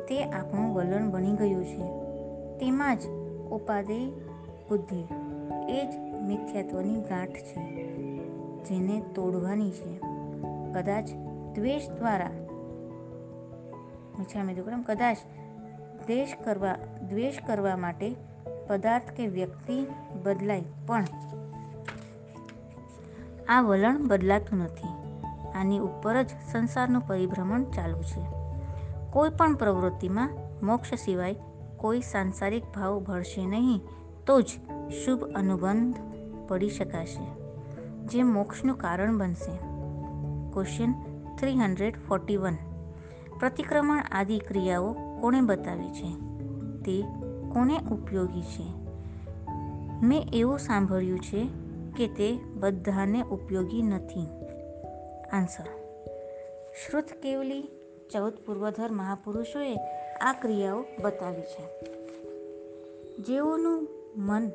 [0.08, 1.84] તે આપણું વલણ બની ગયું છે.
[2.60, 3.08] તેમાં જ
[3.52, 4.10] ઉપાદેય
[4.70, 5.08] બુદ્ધિ,
[5.70, 7.86] એ જ મિથ્યાત્વની ગાંઠ છે,
[8.64, 10.00] જેને તોડવાની છે.
[10.74, 11.10] કદાચ
[11.56, 12.30] દ્વેષ દ્વારા
[14.20, 15.18] મીઠા દુક્રમ કદાચ
[16.06, 16.76] દ્વેષ કરવા
[17.10, 18.16] દ્વેષ કરવા માટે
[18.68, 19.88] પદાર્થ કે વ્યક્તિ
[20.24, 21.06] બદલાય પણ
[23.50, 24.92] આ વલણ બદલાતું નથી.
[25.52, 28.24] આની ઉપર જ સંસારનું પરિભ્રમણ ચાલુ છે.
[29.12, 30.30] કોઈ પણ પ્રવૃત્તિમાં
[30.66, 31.36] મોક્ષ સિવાય
[31.78, 33.82] કોઈ સાંસારિક ભાવ ભળશે નહીં
[34.28, 34.48] તો જ
[35.06, 35.96] શુભ અનુબંધ
[36.48, 37.26] પડી શકાશે,
[38.06, 39.58] જે મોક્ષનું કારણ બનશે.
[40.54, 40.94] Question
[41.36, 42.58] three hundred forty one
[43.40, 46.10] પ્રતિક્રમણ આદિ ક્રિયાઓ કોણે બતાવી છે?
[46.82, 47.02] તે
[47.54, 48.66] કોને ઉપયોગી છે?
[50.04, 51.48] મેં એવું સાંભળ્યું છે
[51.98, 54.28] કે તે બધાને ઉપયોગી નથી.
[55.32, 55.64] આન્સર.
[56.74, 57.62] શ્રુત કેવલી,
[58.14, 59.76] ચૌદ પૂર્વધર મહાપુરુષોએ
[60.22, 61.66] આ ક્રિયાઓ બતાવી છે.
[63.24, 64.52] જેઓનું મન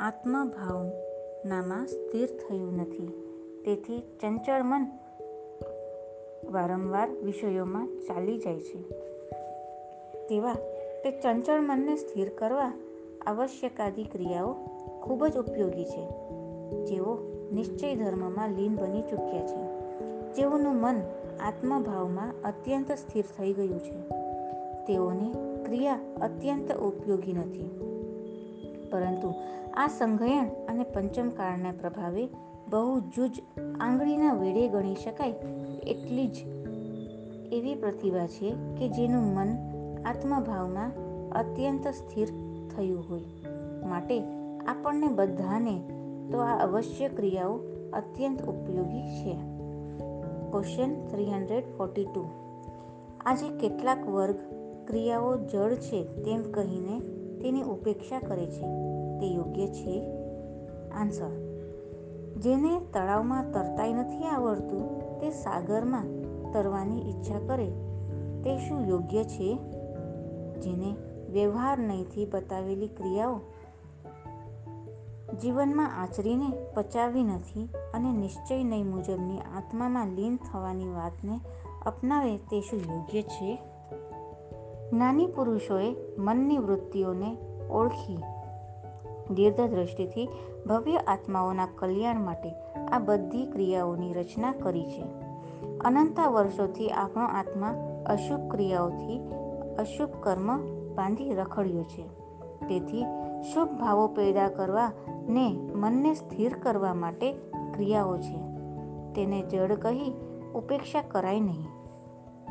[0.00, 3.08] આત્મભાવનામાં સ્થિર થયું નથી,
[3.64, 4.86] તેથી ચંચળ મન
[6.50, 9.11] વારંવાર વિષયોમાં ચાલી જાય છે.
[10.32, 10.54] તેવા
[11.04, 12.72] તે ચંચળ મનને સ્થિર કરવા
[13.26, 14.52] આવશ્યકાદી ક્રિયાઓ
[15.02, 16.06] ખૂબ જ ઉપયોગી છે.
[16.84, 17.18] જેઓ
[17.52, 19.64] નિશ્ચય ધર્મમાં લીન બની ચૂક્યા છે.
[20.32, 21.00] જેઓનું મન
[21.40, 23.94] આત્મભાવમાં અત્યંત સ્થિર થઈ ગયું છે.
[24.86, 25.32] તેઓને
[25.64, 27.70] ક્રિયા અત્યંત ઉપયોગી નથી.
[28.92, 29.34] પરંતુ
[29.74, 32.28] આ સંઘયણ અને પંચમ કાળના પ્રભાવે
[32.70, 33.30] બહુ જૂજ
[33.80, 35.30] આંગળીના વેડે ગણી શકાય
[35.86, 36.36] એટલી જ
[37.52, 39.71] એવી પ્રતિભા છે કે જેનું મન
[40.06, 40.92] આત્મભાવમાં
[41.30, 42.28] અત્યંત સ્થિર
[42.76, 43.22] થયું હોય.
[43.88, 44.22] માટે
[44.66, 45.82] આપણને બધાને
[46.32, 47.58] તો આ અવશ્ય ક્રિયાઓ
[47.92, 49.32] અત્યંત ઉપયોગી છે.
[50.50, 52.30] Question three hundred forty two
[53.26, 54.36] આજે કેટલાક વર્ગ
[54.86, 57.00] ક્રિયાઓ જળ છે તેમ કહીને
[57.40, 58.64] તેની ઉપેક્ષા કરે છે.
[59.20, 60.10] તે યોગ્ય છે?
[60.90, 61.52] આન્સર
[62.38, 66.04] જેને તળાવમાં તરતાય નથી આવડતું, તે સાગરમાં
[66.52, 67.66] તરવાની ઈચ્છા કરે,
[68.44, 69.58] તે શું યોગ્ય છે?
[70.62, 70.94] જેને
[71.30, 73.40] વ્યવહાર નહીંથી બતાવેલી ક્રિયાઓ
[75.42, 81.40] જીવનમાં આચરીને પચાવી નથી અને નિશ્ચય નહીં મુજબની આત્મામાં લીન થવાની વાતને
[81.86, 83.58] અપનાવે તે શું યોગ્ય છે?
[84.90, 87.36] જ્ઞાની પુરુષોએ મનની વૃત્તિઓને
[87.70, 88.18] ઓળખી
[89.34, 90.28] દીર્ઘદ્રષ્ટિથી
[90.66, 92.50] ભવ્ય આત્માઓના કલ્યાણ માટે
[92.92, 95.04] આ બધી ક્રિયાઓની રચના કરી છે.
[95.78, 97.74] અનંતા વર્ષોથી આપણો આત્મા
[98.06, 99.20] અશુભ ક્રિયાઓથી
[99.78, 100.56] અશુભ કર્મ
[100.94, 102.08] બાંધી રખડ્યો છે.
[102.68, 103.04] તેથી
[103.54, 104.92] શુભ ભાવો પેદા કરવા
[105.28, 107.32] ને મનને સ્થિર કરવા માટે
[107.74, 108.38] ક્રિયાઓ છે.
[109.12, 110.14] તેને જડ કહી
[110.54, 111.66] ઉપેક્ષા કરાય નહીં.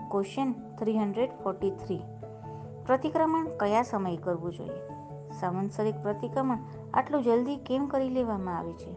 [0.10, 2.00] Question three hundred forty three
[2.86, 4.88] પ્રતિક્રમણ કયા સમય કરવું જોઈએ?
[5.40, 6.58] સાવંસરિક પ્રતિક્રમણ
[6.94, 8.96] આટલું જલ્દી કેમ કરી લેવામાં આવે છે?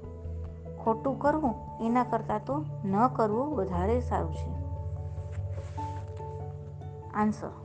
[0.85, 1.55] ખોટું કરવું
[1.87, 4.65] એના કરતાં તો ન કરવું વધારે સારું છે.
[7.15, 7.64] આન્સર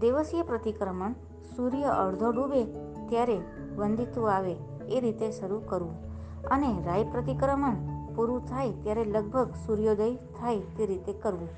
[0.00, 1.12] દિવસીય પ્રતિક્રમણ
[1.56, 2.64] સૂર્ય અડધો ડૂબે
[3.08, 3.38] ત્યારે
[3.76, 4.56] વંદિતું આવે
[4.88, 5.96] એ રીતે શરૂ કરવું.
[6.44, 7.74] અને રાય પ્રતિક્રમણ
[8.14, 11.48] પૂરું થાય ત્યારે લગભગ સૂર્યોદય થાય તે રીતે કરવું.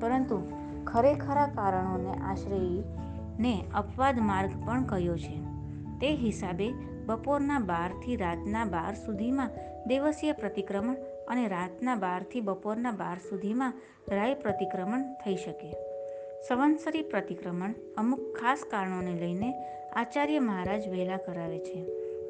[0.00, 0.42] પરંતુ
[0.86, 5.40] ખરેખરા કારણોને આશ્રયને અપવાદ માર્ગ પણ કયો છે?
[5.98, 6.72] તે હિસાબે
[7.06, 9.50] બપોરના બારથી રાતના બાર સુધીમાં
[9.86, 10.94] દિવસીય પ્રતિક્રમણ
[11.28, 13.72] અને રાતના બારથી બપોરના બાર સુધીમાં
[14.08, 15.93] રાય પ્રતિક્રમણ થઈ શકે.
[16.48, 19.54] સંવત્સરી પ્રતિક્રમણ અમુક ખાસ કારણોને લઈને
[19.96, 21.84] આચાર્ય મહારાજ વહેલા કરાવે છે.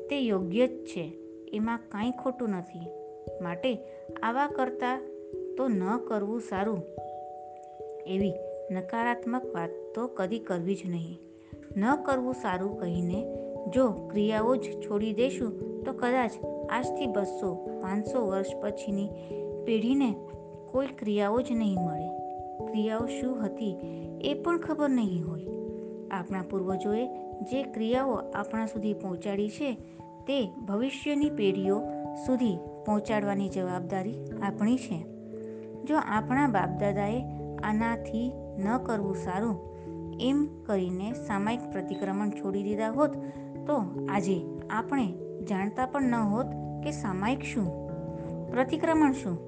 [0.08, 1.12] તે યોગ્ય જ છે.
[1.52, 2.86] એમાં કાંઈ ખોટું નથી.
[3.42, 3.78] માટે
[4.22, 5.02] આવા કરતાં
[5.56, 6.82] તો ન કરવું સારું.
[8.06, 8.32] એવી
[8.70, 11.18] નકારાત્મક વાત તો કદી કરવી જ નહીં.
[11.76, 13.26] ન કરવું સારું કહીને
[13.74, 16.30] જો ક્રિયાઓ જ છોડી દેશું તો કદાચ
[16.70, 19.08] આજથી બસો પાંચસો વર્ષ પછીની
[19.66, 20.14] પેઢીને
[20.70, 22.13] કોઈ ક્રિયાઓ જ નહીં મળે.
[22.58, 23.76] ક્રિયાઓ શું હતી
[24.24, 25.46] એ પણ ખબર નહીં હોય.
[26.10, 27.06] આપણા પૂર્વજોએ
[27.42, 29.74] જે ક્રિયાઓ આપણા સુધી પહોંચાડી છે,
[30.26, 31.82] તે ભવિષ્યની પેઢીઓ
[32.26, 35.04] સુધી પહોંચાડવાની જવાબદારી આપણી છે.
[35.84, 37.22] જો આપણા બાપદાદાએ
[37.64, 39.74] આનાથી ન કરવું સારું,
[40.20, 43.10] એમ કરીને સામાયિક પ્રતિક્રમણ છોડી દીધા હોત,
[43.66, 45.14] તો આજે આપણે
[45.48, 46.46] જાણતા પણ ન હોત
[46.84, 47.88] કે સામાયિક શું.
[48.50, 49.38] પ્રતિક્રમણ શું?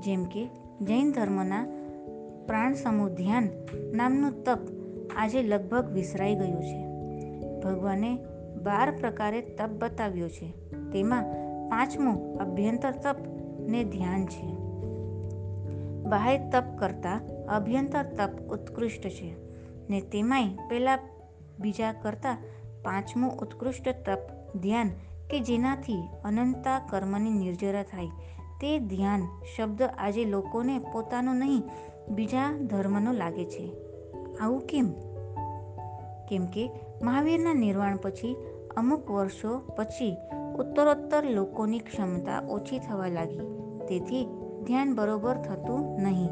[0.00, 0.48] જેમ કે
[0.82, 1.73] જૈન ધર્મના
[2.46, 3.48] પ્રાણ સમૂહ ધ્યાન
[3.92, 4.58] નામનું તપ
[5.16, 6.86] આજે લગભગ વિસરાઈ ગયું છે.
[7.60, 8.16] ભગવાને
[8.62, 10.52] બાર પ્રકારે તપ બતાવ્યો છે.
[10.92, 11.22] તેમાં
[11.70, 13.16] પાંચમું અભ્યંતર તપ
[13.60, 14.54] ને ધ્યાન છે.
[16.02, 19.36] બાહ્ય તપ કરતાં અભ્યંતર તપ ઉત્કૃષ્ટ છે
[19.90, 20.98] ને તેમાંય પહેલાં
[21.60, 22.38] બીજા કરતાં
[22.82, 24.18] પાંચમું ઉત્કૃષ્ટ તપ
[24.58, 24.90] ધ્યાન
[25.30, 28.06] કે જેનાથી અનંતા કર્મની નિર્જરા થાય
[28.60, 29.22] તે ધ્યાન
[29.56, 31.62] શબ્દ આજે લોકોને પોતાનો નહીં
[32.08, 33.72] બીજા ધર્મનો લાગે છે.
[34.40, 34.92] આવું કેમ?
[36.28, 36.70] કેમ કે
[37.02, 38.36] મહાવીરના નિર્વાણ પછી
[38.76, 40.16] અમુક વર્ષો પછી
[40.58, 43.38] ઉત્તરોત્તર લોકોની ક્ષમતા ઓછી થવા લાગી.
[43.88, 44.26] તેથી
[44.66, 46.28] ધ્યાન બરોબર થતું નહીં.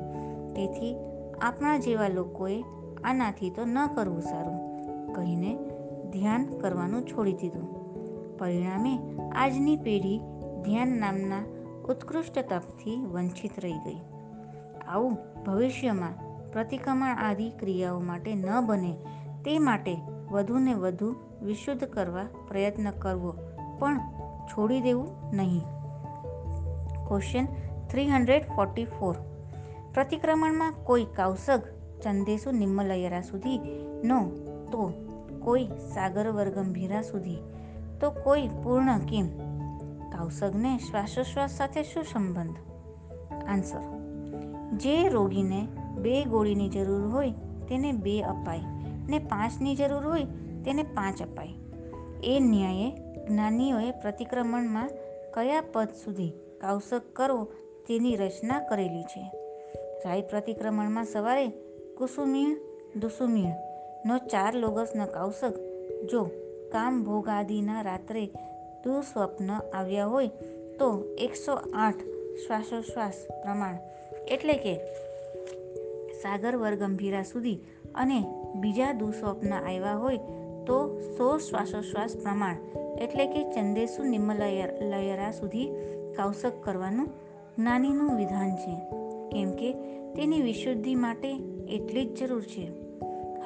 [0.55, 0.97] તેથી
[1.41, 2.65] આપણા જેવા લોકોએ
[3.05, 4.73] આનાથી તો ન કરવું સારું.
[5.13, 5.59] કહીને
[6.11, 7.83] ધ્યાન કરવાનું છોડી દીધું.
[8.39, 8.99] પરિણામે
[9.33, 10.21] આજની પેઢી
[10.65, 11.45] ધ્યાન નામના
[11.89, 14.01] ઉત્કૃષ્ટ તપથી વંચિત રહી ગઈ.
[14.93, 16.13] આવું ભવિષ્યમાં
[16.53, 18.97] પ્રતિક્રમણ આદિ ક્રિયાઓ માટે ન બને,
[19.45, 19.97] તે માટે
[20.31, 23.35] વધુને વધુ વિશુદ્ધ કરવા પ્રયત્ન કરવો
[23.79, 24.01] પણ
[24.47, 25.61] છોડી દેવું નહીં.
[27.09, 27.47] Question
[27.91, 29.17] three hundred forty four
[29.95, 31.63] પ્રતિક્રમણમાં કોઈ કાવસગ
[32.03, 33.59] ચંદેસુ નિમ્મલયરા સુધી?
[34.05, 34.25] નો
[34.73, 34.93] તો
[35.41, 37.39] કોઈ સાગર વર્ગંભીરા સુધી?
[38.01, 39.29] તો કોઈ પૂર્ણ કેમ?
[40.11, 42.57] કાવસગને શ્વાસોશ્વાસ સાથે શું સંબંધ?
[43.49, 44.02] આન્સર
[44.73, 47.31] જે રોગીને બે ગોળીની જરૂર હોય
[47.69, 48.61] તેને બે અપાય
[49.09, 50.25] ને પાંચની જરૂર હોય
[50.65, 51.49] તેને પાંચ અપાય.
[52.25, 52.91] એ ન્યાયે
[53.29, 54.91] જ્ઞાનીઓએ પ્રતિક્રમણમાં
[55.35, 57.45] કયા પદ સુધી કાવસક કરવો
[57.89, 59.31] તેની રચના કરેલી છે.
[60.05, 61.49] રાય પ્રતિક્રમણમાં સવારે
[61.99, 62.57] કુસુમીણ
[63.01, 63.53] દુસુમીણ
[64.07, 65.53] નો ચાર લોગસનો કાવસક
[66.11, 66.25] જો
[66.73, 68.27] કામ ભોગાદિના રાત્રે
[68.85, 70.29] દુઃસ્વપ્ન આવ્યા હોય
[70.79, 71.97] તો એકસો આઠ
[72.47, 73.79] શ્વાસોશ્વાસ પ્રમાણ
[74.29, 74.75] એટલે કે
[76.23, 77.59] સાગર વર્ગંભીરા સુધી
[77.95, 80.17] અને બીજા દુઃસ્વપ્ન આવ્યા હોય
[80.67, 82.57] તો સો શ્વાસોશ્વાસ પ્રમાણ
[83.01, 85.67] એટલે કે ચંદેસુ નિમ્મલયરા સુધી
[86.17, 87.07] કૌશક કરવાનું
[87.59, 88.77] જ્ઞાનીનું વિધાન છે.
[89.33, 89.73] કેમ કે
[90.15, 91.33] તેની વિશુદ્ધિ માટે
[91.69, 92.73] એટલી જ જરૂર છે.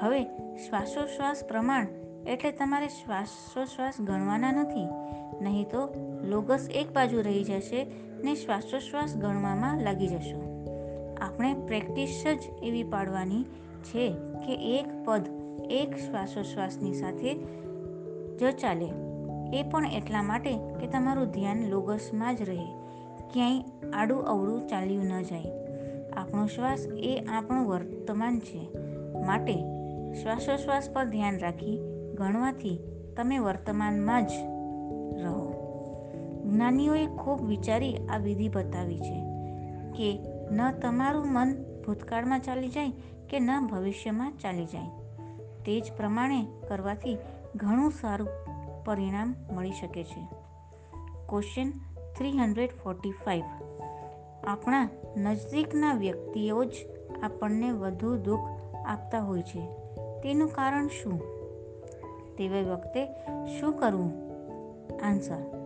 [0.01, 0.25] હવે
[0.57, 1.87] શ્વાસોશ્વાસ પ્રમાણ
[2.27, 4.87] એટલે તમારે શ્વાસોશ્વાસ ગણવાના નથી.
[5.45, 7.87] નહીં તો લોગસ એક બાજુ રહી જશે
[8.25, 10.56] ને શ્વાસોશ્વાસ ગણવામાં લાગી જશો.
[11.20, 13.42] આપણે પ્રેક્ટિસ જ એવી પાડવાની
[13.85, 14.09] છે
[14.46, 15.26] કે એક પદ
[15.70, 17.35] એક શ્વાસોશ્વાસની સાથે
[18.37, 18.90] જ ચાલે.
[19.59, 22.64] એ પણ એટલા માટે કે તમારું ધ્યાન લોગસમાં જ રહે.
[23.33, 25.44] ક્યાંય આડું અવળું ચાલ્યું ન જાય.
[26.12, 28.68] આપણો શ્વાસ એ આપણું વર્તમાન છે.
[29.26, 29.55] માટે
[30.12, 31.81] શ્વાસોશ્વાસ પર ધ્યાન રાખી
[32.14, 32.79] ગણવાથી
[33.16, 34.31] તમે વર્તમાનમાં જ
[35.22, 35.52] રહો.
[36.44, 39.22] જ્ઞાનીઓએ ખૂબ વિચારી આ વિધિ બતાવી છે
[39.92, 41.54] કે ન તમારું મન
[41.87, 42.90] ભૂતકાળમાં ચાલી જાય
[43.30, 44.88] કે ન ભવિષ્યમાં ચાલી જાય.
[45.64, 47.18] તે જ પ્રમાણે કરવાથી
[47.56, 48.28] ઘણું સારું
[48.85, 50.28] પરિણામ મળી શકે છે.
[51.28, 51.70] Question
[52.18, 53.44] three hundred forty five
[54.46, 56.72] આપણા નજદીકના વ્યક્તિઓ જ
[57.22, 58.40] આપણને વધુ દુઃખ
[58.87, 59.66] આપતા હોય છે.
[60.22, 61.18] તેનું કારણ શું?
[62.37, 63.06] તેવા વખતે
[63.61, 64.26] શું કરવું?
[65.06, 65.56] આન્સર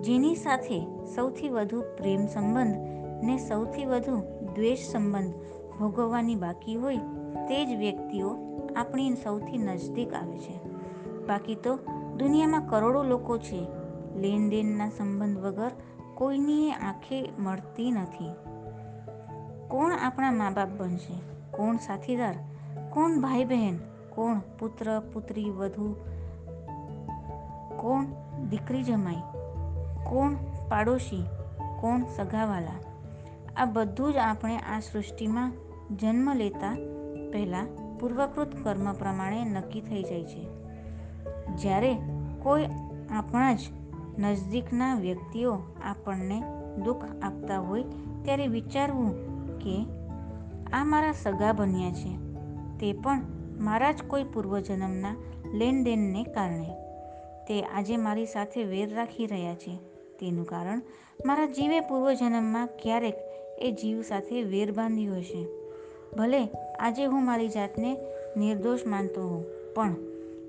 [0.00, 4.16] જેની સાથે સૌથી વધુ પ્રેમ સંબંધ ને સૌથી વધુ
[4.54, 5.34] દ્વેષ સંબંધ
[5.78, 6.96] ભોગવવાની બાકી હોય
[7.48, 8.36] તે જ વ્યક્તિઓ
[8.76, 10.60] આપણી સૌથી નજદીક આવે છે.
[11.26, 11.78] બાકી તો
[12.18, 13.66] દુનિયામાં કરોડો લોકો છે.
[14.16, 15.70] લેનદેનના સંબંધ વગર
[16.14, 18.30] કોઈની આંખે મળતી નથી.
[19.68, 21.20] કોણ આપણા મા બાપ બનશે?
[21.56, 22.34] કોણ સાથીદાર?
[22.90, 23.78] કોણ ભાઈ બહેન
[24.14, 25.92] કોણ પુત્ર, પુત્રી, વધુ?
[27.76, 28.04] કોણ
[28.50, 29.14] દીકરી જમાઈ?
[30.04, 30.34] કોણ
[30.68, 31.24] પાડોશી?
[31.80, 32.87] કોણ સગાવાલા?
[33.58, 35.52] આ બધું જ આપણે આ સૃષ્ટિમાં
[35.96, 36.76] જન્મ લેતા
[37.32, 40.48] પહેલાં પૂર્વકૃત કર્મ પ્રમાણે નક્કી થઈ જાય છે.
[41.56, 41.96] જ્યારે
[42.42, 42.66] કોઈ
[43.10, 43.58] આપણા જ
[44.18, 46.42] નજદીકના વ્યક્તિઓ આપણને
[46.84, 47.84] દુઃખ આપતા હોય
[48.22, 49.12] ત્યારે વિચારવું
[49.58, 49.86] કે
[50.72, 52.16] આ મારા સગા બન્યા છે,
[52.78, 53.20] તે પણ
[53.60, 55.16] મારા જ કોઈ પૂર્વજન્મના
[55.54, 56.70] લેનદેનને કારણે.
[57.48, 59.76] તે આજે મારી સાથે વેર રાખી રહ્યા છે.
[60.20, 60.82] તેનું કારણ,
[61.26, 63.27] મારા જીવે પૂર્વજન્મમાં ક્યારેક
[63.58, 65.46] એ જીવ સાથે વેર બાંધ્યો હશે
[66.16, 66.48] ભલે
[66.80, 67.96] આજે હું મારી જાતને
[68.36, 69.44] નિર્દોષ માનતો હોઉં,
[69.74, 69.92] પણ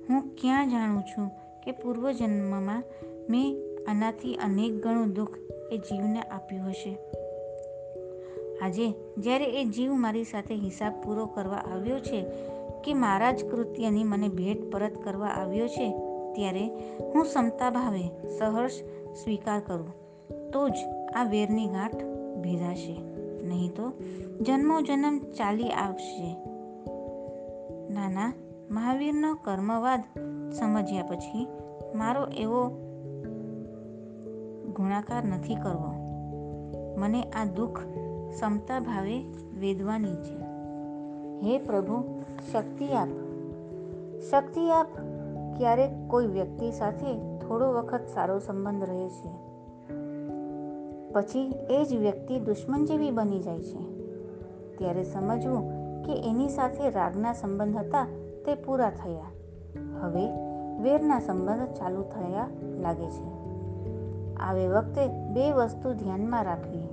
[0.10, 1.30] હું ક્યાં જાણું છું
[1.66, 2.84] કે પૂર્વજન્મમાં
[3.30, 5.38] મેં આનાથી અનેક ગણું દુઃખ
[5.72, 6.98] એ જીવને આપ્યું હશે?
[8.62, 12.26] આજે જ્યારે એ જીવ મારી સાથે હિસાબ પૂરો કરવા આવ્યો છે
[12.84, 15.90] કે મારા જ કૃત્યની મને ભેટ પરત કરવા આવ્યો છે,
[16.36, 16.68] ત્યારે
[17.00, 18.06] હું ક્ષમતા ભાવે
[18.38, 18.72] સહર્ષ
[19.24, 19.94] સ્વીકાર કરું.
[20.52, 20.78] તો જ
[21.16, 23.02] આ વેરની ગાંઠ ભેદાશે
[23.48, 23.92] નહીં તો
[24.42, 26.38] જન્મો જન્મ ચાલી આવશે.
[27.94, 28.34] નાના,
[28.72, 30.04] મહાવીરનો કર્મવાદ
[30.52, 31.48] સમજ્યા પછી
[31.96, 32.70] મારો એવો
[34.76, 35.94] ગુણાકાર નથી કરવો.
[36.98, 37.80] મને આ દુઃખ
[38.30, 39.20] ક્ષમતા ભાવે
[39.60, 40.50] વેદવાની છે.
[41.42, 42.22] હે પ્રભુ,
[42.52, 43.08] શક્તિ આપ.
[44.32, 44.88] શક્તિ આપ
[45.58, 49.49] ક્યારેક કોઈ વ્યક્તિ સાથે થોડો વખત સારો સંબંધ રહે છે.
[51.14, 54.00] પછી એ જ વ્યક્તિ દુશ્મન જેવી બની જાય છે.
[54.78, 55.70] ત્યારે સમજવું
[56.04, 58.08] કે એની સાથે રાગના સંબંધ હતા
[58.46, 59.26] તે પૂરા થયા.
[60.02, 60.30] હવે
[60.82, 62.48] વેરના સંબંધ ચાલુ થયા
[62.82, 63.40] લાગે છે.
[64.36, 66.88] આવે વખતે બે વસ્તુ ધ્યાનમાં રાખવી.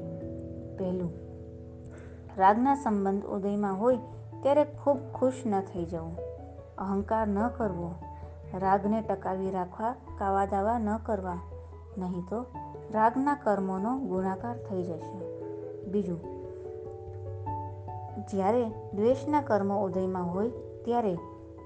[0.79, 1.11] પહેલું,
[2.39, 3.97] રાગના સંબંધ ઉદયમાં હોય
[4.43, 6.17] ત્યારે ખૂબ ખુશ ન થઈ જવું.
[6.79, 7.95] અહંકાર ન કરવો.
[8.55, 11.39] રાગને ટકાવી રાખવા કાવા દાવા ન કરવા.
[11.99, 12.45] નહીં તો
[12.93, 15.19] રાગના કર્મોનો ગુણાકાર થઈ જશે.
[15.85, 16.21] બીજું,
[18.31, 20.49] જ્યારે દ્વેષના કર્મો ઉદયમાં હોય,
[20.85, 21.19] ત્યારે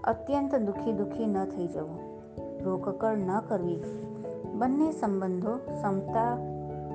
[0.05, 1.99] અત્યંત દુઃખી દુઃખી ન થઈ જવું.
[2.65, 3.81] રોકકળ ન કરવી.
[4.55, 6.37] બંને સંબંધો ક્ષમતા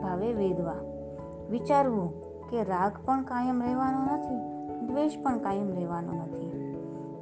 [0.01, 0.75] ભાવે વેદવા.
[1.49, 4.35] વિચારવું કે રાગ પણ કાયમ રહેવાનો નથી,
[4.87, 6.51] દ્વેષ પણ કાયમ રહેવાનો નથી.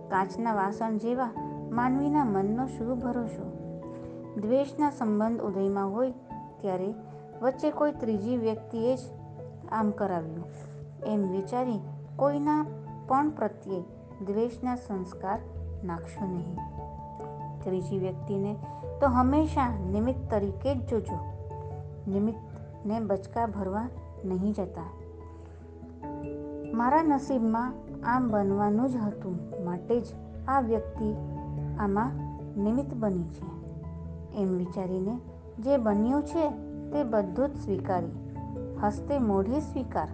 [0.09, 1.29] કાચના વાસણ જેવા
[1.71, 3.53] માનવીના મનનો શું ભરોસો.
[4.41, 6.13] દ્વેષના સંબંધ ઉદયમાં હોય
[6.63, 6.93] ત્યારે
[7.41, 8.99] વચ્ચે કોઈ ત્રીજી વ્યક્તિએ જ
[9.71, 10.43] આમ કરાવ્યું.
[11.05, 11.79] એમ વિચારી
[12.15, 12.65] કોઈના
[13.07, 13.79] પણ પ્રત્યે
[14.25, 15.39] દ્વેષના સંસ્કાર
[15.83, 16.55] નાખશો નહીં.
[17.63, 18.55] ત્રીજી વ્યક્તિને
[19.01, 21.19] તો હંમેશા નિમિત્ત તરીકે જ જોજો.
[22.07, 23.89] નિમિત્તને બચકા ભરવા
[24.25, 24.87] નહીં જતા.
[26.73, 27.73] મારા નસીબમાં
[28.05, 30.05] આમ બનવાનું જ હતું, માટે જ
[30.47, 31.15] આ વ્યક્તિ
[31.79, 32.11] આમાં
[32.63, 33.53] નિમિત્ત બની છે.
[34.37, 35.19] એમ વિચારીને
[35.59, 36.49] જે બન્યું છે
[36.91, 38.11] તે બધું જ સ્વીકારી.
[38.83, 40.07] હસ્તે મોઢે સ્વીકાર.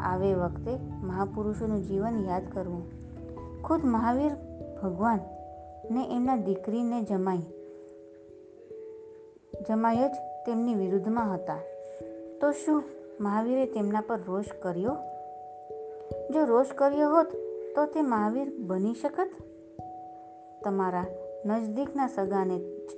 [0.00, 2.82] આવે વખતે મહાપુરુષોનું જીવન યાદ કરવું.
[3.62, 4.30] ખુદ મહાવીર
[4.82, 5.20] ભગવાન
[5.90, 7.42] ને એમના દીકરીને જમાઈ.
[9.68, 10.12] જમાઈ જ
[10.46, 11.56] તેમની વિરુદ્ધમાં હતા.
[12.40, 12.82] તો શું
[13.20, 14.96] મહાવીરે તેમના પર રોષ કર્યો?
[16.30, 17.26] જો રોષ કર્યો હોત,
[17.76, 19.30] તો તે મહાવીર બની શકત?
[20.64, 21.04] તમારા
[21.46, 22.90] નજદીકના સગાને જ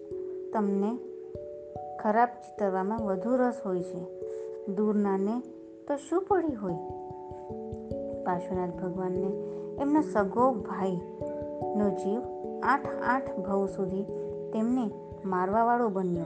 [0.53, 1.10] તમને
[2.03, 4.05] ખરાબ ચિતરવામાં વધુ રસ હોય છે.
[4.75, 5.41] દૂરનાને
[5.89, 6.75] તો શું પડી હોય?
[8.25, 9.33] પાર્શ્વનાથ ભગવાનને
[9.81, 12.21] એમનો સગો ભાઈનો જીવ
[12.63, 14.03] આઠ આઠ ભવ સુધી
[14.53, 14.91] તેમને
[15.25, 16.25] મારવાવાળો બન્યો.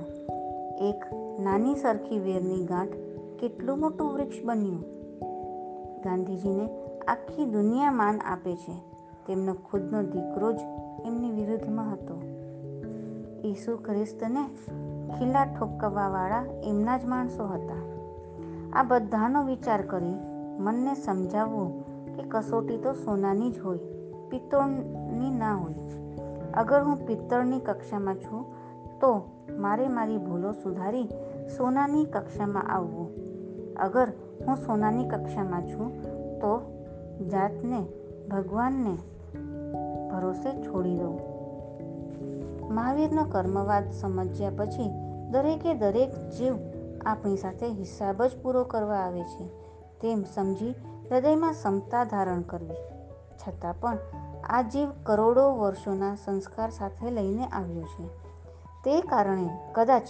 [0.84, 1.04] એક
[1.40, 2.92] નાની સરખી વેરની ગાંઠ
[3.40, 4.80] કેટલું મોટું વૃક્ષ બન્યું?
[6.04, 6.68] ગાંધીજીને
[7.08, 8.72] આખી દુનિયા માન આપે છે.
[9.26, 10.60] તેમનો ખુદનો દીકરો જ
[11.06, 12.22] એમની વિરુદ્ધમાં હતો.
[13.44, 14.48] ઈસુ ખ્રિસ્તને
[15.10, 17.82] ખીલા ઠોકવાવાળા એમના જ માણસો હતા.
[18.72, 20.14] આ બધાનો વિચાર કરી
[20.58, 21.84] મનને સમજાવવું
[22.16, 23.78] કે કસોટી તો સોનાની જ હોય,
[24.30, 25.74] પિત્તળની ના હોય.
[26.54, 28.44] અગર હું પિત્તળની કક્ષામાં છું,
[29.00, 31.08] તો મારે મારી ભૂલો સુધારી
[31.56, 33.08] સોનાની કક્ષામાં આવવું.
[33.76, 34.08] અગર
[34.46, 36.02] હું સોનાની કક્ષામાં છું,
[36.40, 36.72] તો
[37.30, 37.86] જાતને
[38.30, 38.94] ભગવાનને
[40.10, 41.23] ભરોસે છોડી દઉં.
[42.74, 44.90] મહાવીરનો કર્મવાદ સમજ્યા પછી
[45.30, 46.54] દરેકે દરેક જીવ
[47.06, 49.46] આપણી સાથે હિસાબ જ પૂરો કરવા આવે છે.
[50.00, 50.70] તેમ સમજી
[51.10, 52.74] હૃદયમાં સમતા ધારણ કરવી.
[53.34, 53.98] છતાં પણ
[54.44, 58.08] આ જીવ કરોડો વર્ષોના સંસ્કાર સાથે લઈને આવ્યો છે.
[58.84, 60.02] તે કારણે કદાચ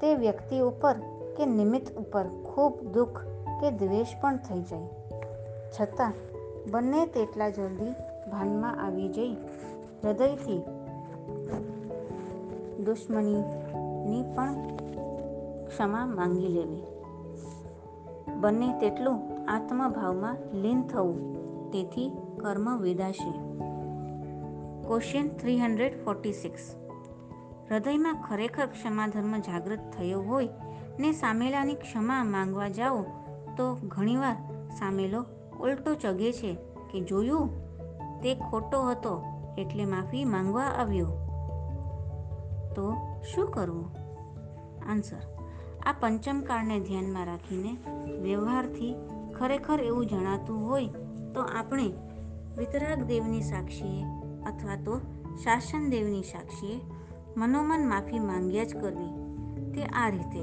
[0.00, 0.94] તે વ્યક્તિ ઉપર
[1.36, 3.20] કે નિમિત્ત ઉપર ખૂબ દુઃખ
[3.60, 4.88] કે દ્વેષ પણ થઈ જાય.
[5.80, 6.12] છતાં
[6.70, 7.90] બંને તેટલા જલ્દી
[8.30, 9.34] ભાનમાં આવી જઈ
[10.04, 10.81] હૃદયથી
[12.84, 14.54] દુશ્મનીની પણ
[15.66, 16.82] ક્ષમા માંગી લેવી.
[18.40, 21.18] બંને તેટલું આત્મભાવમાં લીન થવું,
[21.70, 23.32] તેથી કર્મ વેદાશે.
[24.86, 26.74] Question three hundred forty six
[27.70, 30.48] હૃદયમાં ખરેખર ક્ષમાધર્મ જાગૃત થયો હોય
[31.00, 33.02] ને સામેલાની ક્ષમા માંગવા જાઓ,
[33.56, 34.36] તો ઘણીવાર
[34.78, 35.24] સામેલો
[35.60, 36.54] ઉલટો ચગે છે
[36.90, 37.48] કે, જોયું?
[38.22, 39.22] તે ખોટો હતો,
[39.58, 41.21] એટલે માફી માંગવા આવ્યો.
[42.74, 42.96] તો
[43.34, 43.90] શું કરવું?
[44.90, 45.22] આન્સર
[45.86, 47.76] આ પંચમકાળને ધ્યાનમાં રાખીને
[48.20, 48.94] વ્યવહારથી
[49.38, 50.86] ખરેખર એવું જણાતું હોય
[51.34, 51.92] તો આપણે
[52.56, 54.02] વિતરાગ દેવની સાક્ષીએ
[54.46, 55.00] અથવા તો
[55.44, 56.80] શાસન દેવની સાક્ષીએ
[57.36, 59.22] મનોમન માફી માંગ્યા જ કરવી.
[59.72, 60.40] તે આ રીતે.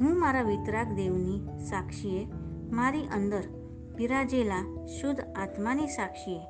[0.00, 2.26] હું મારા વિતરાગ દેવની સાક્ષીએ
[2.72, 3.42] મારી અંદર
[3.96, 6.40] બિરાજેલા શુદ્ધ આત્માની સાક્ષીએ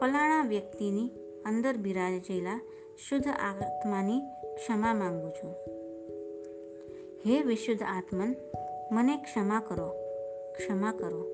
[0.00, 1.10] ફલાણા વ્યક્તિની
[1.46, 2.60] અંદર બિરાજેલા
[3.08, 4.20] શુદ્ધ આત્માની
[4.54, 5.54] ક્ષમા માંગુ છું.
[7.26, 8.34] હે વિશુદ્ધ આત્મન,
[8.92, 9.88] મને ક્ષમા કરો
[10.58, 11.24] ક્ષમા કરો.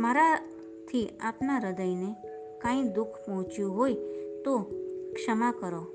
[0.00, 2.14] મારાથી આપના હૃદયને
[2.58, 3.94] કાંઈ દુઃખ પહોંચ્યું હોય
[4.44, 4.58] તો
[5.12, 5.86] ક્ષમા કરો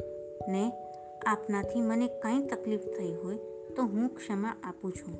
[0.47, 0.71] ને
[1.25, 3.35] આપનાથી મને કાંઈ તકલીફ થઈ હોય
[3.75, 5.19] તો હું ક્ષમા આપું છું.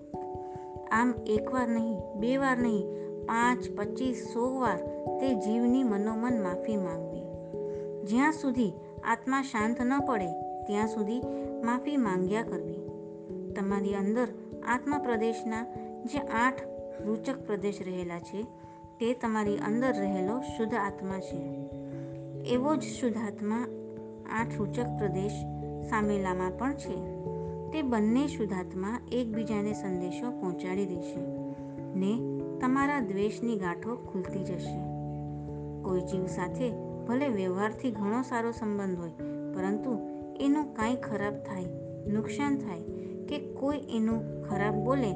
[0.92, 2.84] આમ એકવાર નહીં, બે વાર નહીં,
[3.26, 4.78] પાંચ, પચીસ, સો વાર
[5.20, 7.22] તે જીવની મનોમન માફી માંગવી.
[8.04, 8.74] જ્યાં સુધી
[9.06, 10.28] આત્મા શાંત ન પડે,
[10.64, 11.22] ત્યાં સુધી
[11.64, 12.80] માફી માંગ્યા કરવી.
[13.54, 14.28] તમારી અંદર
[14.68, 15.64] આત્મા પ્રદેશના
[16.06, 16.62] જે આઠ
[17.06, 18.44] રૂચક પ્રદેશ રહેલા છે,
[19.00, 21.42] તે તમારી અંદર રહેલો શુદ્ધ આત્મા છે.
[22.44, 23.68] એવો જ શુદ્ધ આત્મા
[24.32, 25.32] આઠ રૂચક પ્રદેશ
[25.90, 27.22] સામેલામાં પણ છે.
[27.72, 31.20] તે બંને શુદ્ધાત્મા એકબીજાને સંદેશો પહોંચાડી દેશે
[31.96, 32.20] ને
[32.60, 34.80] તમારા દ્વેષની ગાંઠો ખુલતી જશે.
[35.82, 39.12] કોઈ જીવ સાથે ભલે વ્યવહારથી ઘણો સારો સંબંધ હોય,
[39.54, 40.00] પરંતુ
[40.40, 41.66] એનું કાંઈ ખરાબ થાય,
[42.08, 42.82] નુકસાન થાય
[43.26, 45.12] કે કોઈ એનું ખરાબ બોલે,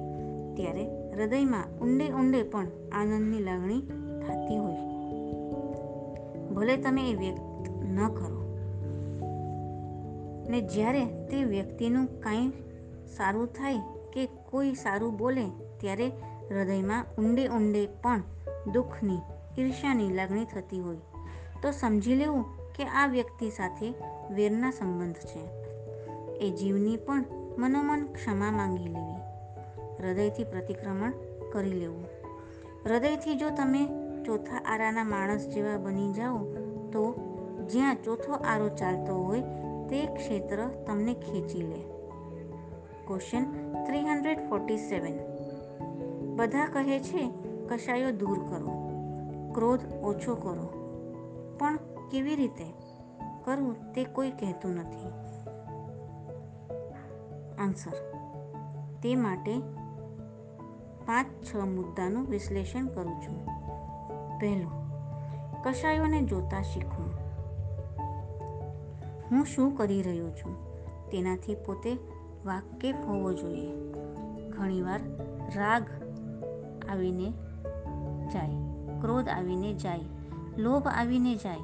[0.56, 3.82] ત્યારે હૃદયમાં ઊંડે ઊંડે પણ આનંદની લાગણી
[4.28, 4.76] થતી હોય.
[6.54, 8.41] ભલે તમે એ વ્યક્ત ન કરો.
[10.50, 12.52] ને જ્યારે તે વ્યક્તિનું કાંઈ
[13.17, 13.76] સારું થાય
[14.13, 15.45] કે કોઈ સારું બોલે,
[15.78, 16.08] ત્યારે
[16.52, 18.24] હૃદયમાં ઊંડે ઊંડે પણ
[18.74, 19.17] દુઃખની,
[19.62, 20.98] ઈર્ષ્યાની લાગણી થતી હોય.
[21.62, 23.94] તો સમજી લેવું કે આ વ્યક્તિ સાથે
[24.32, 25.65] વેરના સંબંધ છે.
[26.38, 27.26] એ જીવની પણ
[27.58, 29.15] મનોમન ક્ષમા માંગી લેવી.
[30.00, 31.13] હૃદયથી પ્રતિક્રમણ
[31.52, 32.06] કરી લેવું.
[32.86, 33.88] હૃદયથી જો તમે
[34.25, 36.38] ચોથા આરાના માણસ જેવા બની જાઓ,
[36.92, 37.15] તો
[37.69, 39.42] જ્યાં ચોથો આરો ચાલતો હોય,
[39.90, 41.82] તે ક્ષેત્ર તમને ખેંચી લે.
[43.08, 43.44] Question
[43.86, 45.36] three hundred forty seven
[46.36, 47.32] બધા કહે છે,
[47.67, 48.90] કશાયો દૂર કરો.
[49.54, 50.85] ક્રોધ ઓછો કરો.
[51.60, 51.77] પણ
[52.12, 52.65] કેવી રીતે
[53.43, 55.08] કરવું તે કોઈ કહેતું નથી.
[57.58, 57.91] આન્સર
[59.03, 59.60] તે માટે
[61.06, 63.45] પાંચ છ મુદ્દાનું વિશ્લેષણ કરું છું.
[64.39, 64.71] પહેલું,
[65.63, 67.12] કશાયોને જોતા શીખવું.
[69.31, 70.56] હું શું કરી રહ્યો છું?
[71.10, 71.97] તેનાથી પોતે
[72.45, 73.71] વાકેફ હોવો જોઈએ.
[74.49, 74.99] ઘણીવાર
[75.56, 75.83] રાગ
[76.89, 77.31] આવીને
[78.33, 78.51] જાય,
[79.01, 80.15] ક્રોધ આવીને જાય.
[80.58, 81.60] લોભ આવીને જાય,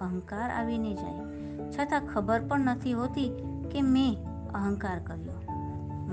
[0.00, 1.20] અહંકાર આવીને જાય.
[1.70, 3.28] છતાં ખબર પણ નથી હોતી
[3.70, 4.16] કે મેં
[4.50, 5.32] અહંકાર કર્યો.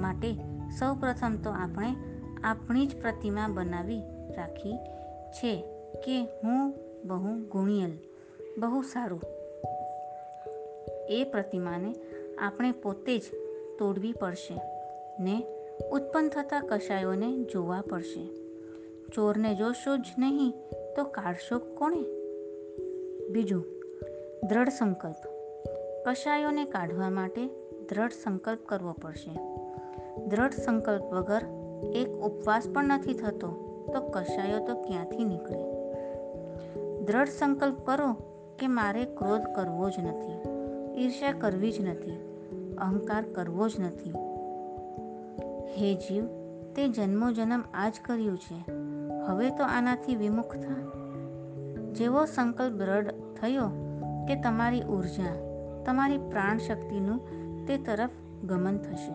[0.01, 0.33] માટે
[0.79, 1.95] સૌ પ્રથમ તો આપણે
[2.43, 4.01] આપણી જ પ્રતિમા બનાવી
[4.37, 4.77] રાખી
[5.31, 5.61] છે
[6.05, 6.73] કે હું
[7.05, 7.91] બહુ ગુણિયલ,
[8.57, 9.21] બહુ સારું.
[11.09, 11.95] એ પ્રતિમાને
[12.35, 13.21] આપણે પોતે જ
[13.79, 14.61] તોડવી પડશે
[15.19, 15.43] ને
[15.91, 18.29] ઉત્પન્ન થતા કશાયોને જોવા પડશે.
[19.15, 20.53] ચોરને જોશો જ નહીં
[20.99, 22.01] તો કાઢશો કોણે?
[23.29, 23.65] બીજું,
[24.47, 25.27] દ્રઢ સંકલ્પ.
[26.05, 27.47] કશાયોને કાઢવા માટે
[27.89, 29.31] દ્રઢ સંકલ્પ કરવો પડશે.
[30.27, 31.41] દ્રઢ સંકલ્પ વગર
[31.95, 33.47] એક ઉપવાસ પણ નથી થતો,
[33.93, 35.63] તો કશાયો તો ક્યાંથી નીકળે?
[37.05, 38.13] દ્રઢ સંકલ્પ કરો
[38.59, 40.37] કે મારે ક્રોધ કરવો જ નથી,
[41.01, 42.17] ઈર્ષ્યા કરવી જ નથી,
[42.77, 44.09] અહંકાર કરવો જ નથી.
[45.65, 46.25] હે જીવ,
[46.75, 48.78] તે જન્મો જન્મ આ જ કર્યું છે.
[49.27, 50.91] હવે તો આનાથી વિમુખ થા.
[51.91, 53.07] જેવો સંકલ્પ દ્રઢ
[53.41, 53.69] થયો
[54.27, 55.35] કે તમારી ઊર્જા,
[55.85, 57.19] તમારી પ્રાણ શક્તિનું
[57.65, 58.09] તે તરફ
[58.43, 59.11] ગમન થશે.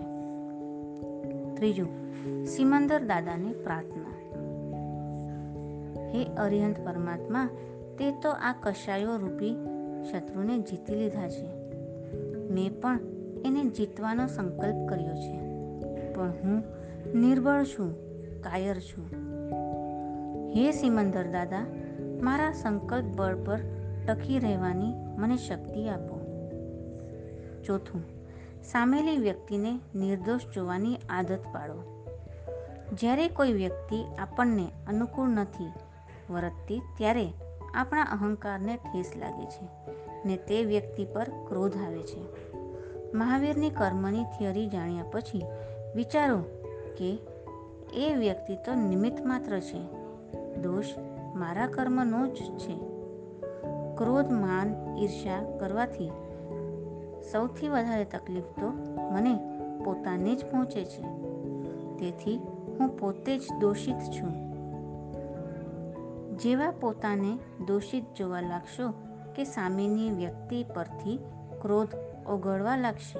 [1.54, 2.04] ત્રીજું,
[2.44, 4.14] સિમંદર દાદાની પ્રાર્થના.
[6.08, 7.48] હે અરિહંત પરમાત્મા,
[7.98, 9.56] તે તો આ કશાયો રૂપી
[10.12, 11.46] શત્રુને જીતી લીધા છે.
[12.50, 12.98] મેં પણ
[13.44, 15.38] એને જીતવાનો સંકલ્પ કર્યો છે.
[16.12, 16.62] પણ હું
[17.20, 17.94] નિર્બળ છું,
[18.42, 19.23] કાયર છું.
[20.56, 21.66] હે સિમંદર દાદા,
[22.22, 23.60] મારા સંકલ્પ બળ પર
[24.06, 26.20] ટકી રહેવાની મને શક્તિ આપો.
[27.64, 28.02] ચોથું,
[28.62, 32.06] સામેલી વ્યક્તિને નિર્દોષ જોવાની આદત પાડો.
[32.92, 35.72] જ્યારે કોઈ વ્યક્તિ આપણને અનુકૂળ નથી
[36.30, 37.32] વર્તતી, ત્યારે
[37.74, 39.68] આપણા અહંકારને ઠેસ લાગે છે
[40.24, 42.52] ને તે વ્યક્તિ પર ક્રોધ આવે છે.
[43.14, 45.42] મહાવીરની કર્મની થિયરી જાણ્યા પછી
[45.96, 46.38] વિચારો
[46.98, 47.18] કે
[47.94, 50.03] એ વ્યક્તિ તો નિમિત્ત માત્ર છે.
[50.64, 50.84] દોષ
[51.34, 52.74] મારા કર્મનો જ છે.
[53.96, 56.10] ક્રોધ, માન, ઈર્ષ્યા કરવાથી
[57.32, 58.68] સૌથી વધારે તકલીફ તો
[59.12, 59.34] મને
[59.84, 61.02] પોતાને જ પહોંચે છે.
[61.96, 62.40] તેથી
[62.78, 64.32] હું પોતે જ દોષિત છું.
[66.36, 68.92] જેવા પોતાને દોષિત જોવા લાગશો
[69.36, 71.18] કે સામેની વ્યક્તિ પરથી
[71.62, 71.88] ક્રોધ
[72.26, 73.18] ઓગળવા લાગશે.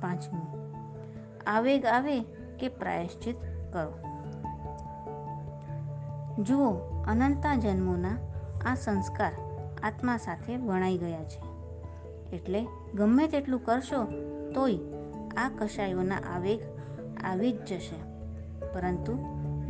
[0.00, 0.76] પાંચમું.
[1.46, 2.20] આવેગ આવે
[2.58, 3.36] કે પ્રાયશ્ચિત
[3.72, 4.07] કરો.
[6.38, 6.70] જુઓ
[7.06, 8.18] અનંતા જન્મોના
[8.70, 9.32] આ સંસ્કાર
[9.82, 11.42] આત્મા સાથે વણાઈ ગયા છે.
[12.36, 14.04] એટલે ગમે તેટલું કરશો,
[14.54, 14.78] તોય
[15.36, 16.60] આ કશાયોના આવેગ
[17.24, 17.96] આવી જ જશે.
[18.74, 19.18] પરંતુ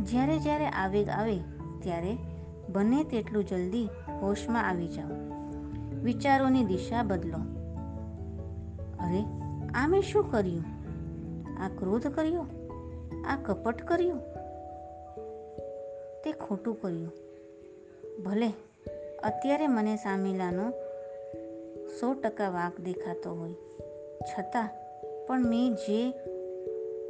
[0.03, 1.37] જ્યારે જ્યારે આવેગ આવે,
[1.81, 2.17] ત્યારે
[2.69, 3.89] બને તેટલું જલ્દી
[4.21, 5.11] હોશમાં આવી જાઓ.
[6.03, 7.37] વિચારોની દિશા બદલો.
[8.99, 9.25] અરે
[9.75, 10.63] આ મેં શું કર્યું?
[11.63, 12.41] આ ક્રોધ કર્યો?
[13.27, 14.28] આ કપટ કર્યું?
[16.47, 17.11] ખોટું કર્યું.
[18.23, 18.49] ભલે,
[19.23, 20.69] અત્યારે મને સામેલાનો
[21.99, 23.53] સો ટકા વાંક દેખાતો હોય.
[24.21, 24.69] છતાં
[25.27, 26.09] પણ મેં જે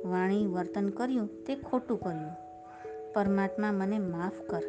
[0.05, 2.31] વાણી વર્તન કર્યું તે ખોટું કર્યું.
[3.13, 4.61] પરમાત્મા મને માફ કર.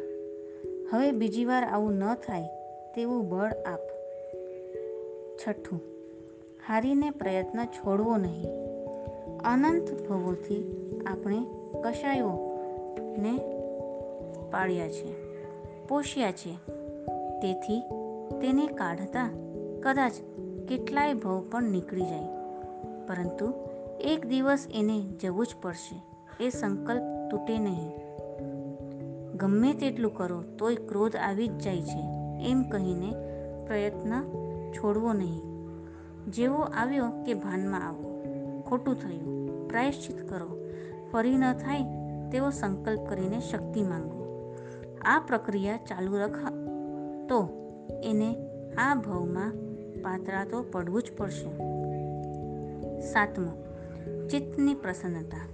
[0.91, 2.43] હવે બીજી વાર આવું ન થાય
[2.95, 3.79] તેવું બળ આપ.
[5.37, 5.81] છઠ્ઠું,
[6.67, 8.45] હારીને પ્રયત્ન છોડવો નહીં.
[9.39, 10.59] અનંત ભવોથી
[11.07, 11.37] આપણે
[11.81, 13.60] કશાયોને
[14.51, 15.09] પાળ્યા છે,
[15.87, 16.53] પોષ્યા છે.
[17.41, 17.81] તેથી
[18.41, 19.29] તેને કાઢતા
[19.83, 20.13] કદાચ
[20.67, 22.27] કેટલાય ભવ પણ નીકળી જાય.
[23.07, 23.53] પરંતુ
[24.01, 26.01] એક દિવસ એને જવું જ પડશે,
[26.43, 27.91] એ સંકલ્પ તૂટે નહીં.
[29.37, 32.03] ગમે તેટલું કરો તોય ક્રોધ આવી જ જાય છે,
[32.49, 33.11] એમ કહીને
[33.67, 34.23] પ્રયત્ન
[34.71, 35.41] છોડવો નહીં.
[36.27, 38.23] જેવો આવ્યો કે ભાનમાં આવો,
[38.69, 39.27] ખોટું થયું,
[39.67, 40.49] પ્રાયશ્ચિત કરો,
[41.11, 41.81] ફરી ન થાય
[42.31, 44.20] તેવો સંકલ્પ કરીને શક્તિ માંગો.
[45.05, 46.37] આ પ્રક્રિયા ચાલુ રખ.
[47.29, 47.49] તો
[48.03, 48.35] એને
[48.77, 49.51] આ ભાવમાં
[50.03, 51.49] પાતળા તો પડવું જ પડશે.
[53.01, 53.71] સાતમું,
[54.27, 55.47] ચિત્તની પ્રસન્નતા.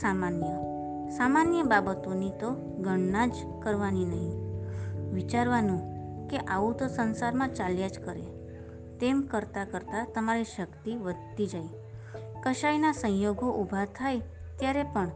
[0.00, 0.70] સામાન્ય
[1.10, 3.32] સામાન્ય બાબતોની તો ગણના જ
[3.62, 4.32] કરવાની નહીં.
[5.12, 5.80] વિચારવાનું
[6.28, 8.22] કે આવું તો સંસારમાં ચાલ્યા જ કરે.
[9.00, 11.68] તેમ કરતાં કરતાં તમારી શક્તિ વધતી જાય.
[12.42, 14.20] કશાયના સંયોગો ઊભા થાય
[14.58, 15.10] ત્યારે પણ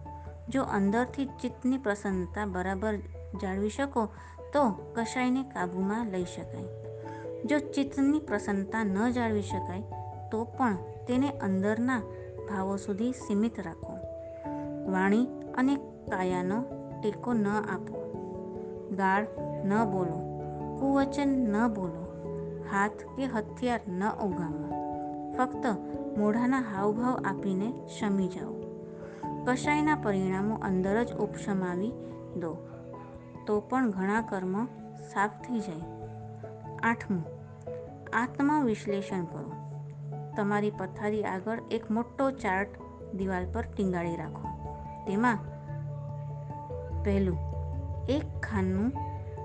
[0.48, 2.98] જો અંદરથી ચિત્તની પ્રસન્નતા બરાબર
[3.42, 4.08] જાળવી શકો,
[4.52, 6.64] તો કશાયને કાબૂમાં લઈ શકાય.
[7.44, 9.82] જો ચિત્તની પ્રસન્નતા ન જાળવી શકાય,
[10.30, 10.76] તો પણ
[11.06, 12.02] તેને અંદરના
[12.48, 13.92] ભાવો સુધી સીમિત રાખો.
[14.90, 15.76] વાણી અને
[16.10, 16.64] કાયાનો
[17.02, 18.04] ટેકો ન આપો.
[18.96, 19.26] ગાળ
[19.64, 20.18] ન બોલો,
[20.80, 22.04] કુવચન ન બોલો,
[22.72, 24.64] હાથ કે હથિયાર ન ઉગામો
[25.38, 25.66] ફક્ત
[26.18, 28.54] મોઢાના હાવભાવ આપીને શમી જાઓ.
[29.44, 31.92] કશાયના પરિણામો અંદર જ ઉપશમાવી
[32.36, 32.56] દો.
[33.46, 34.64] તો પણ ઘણા કર્મ
[35.12, 35.80] સાફ થઈ જાય.
[36.82, 37.24] આઠમું,
[38.12, 39.52] આત્મવિશ્લેષણ કરો.
[40.36, 42.68] તમારી પથારી આગળ એક મોટો ચાર્ટ
[43.14, 44.48] દિવાલ પર ટીંગાળી રાખો.
[45.06, 45.38] તેમાં
[47.04, 47.38] પહેલું,
[48.08, 48.90] એક ખાનનું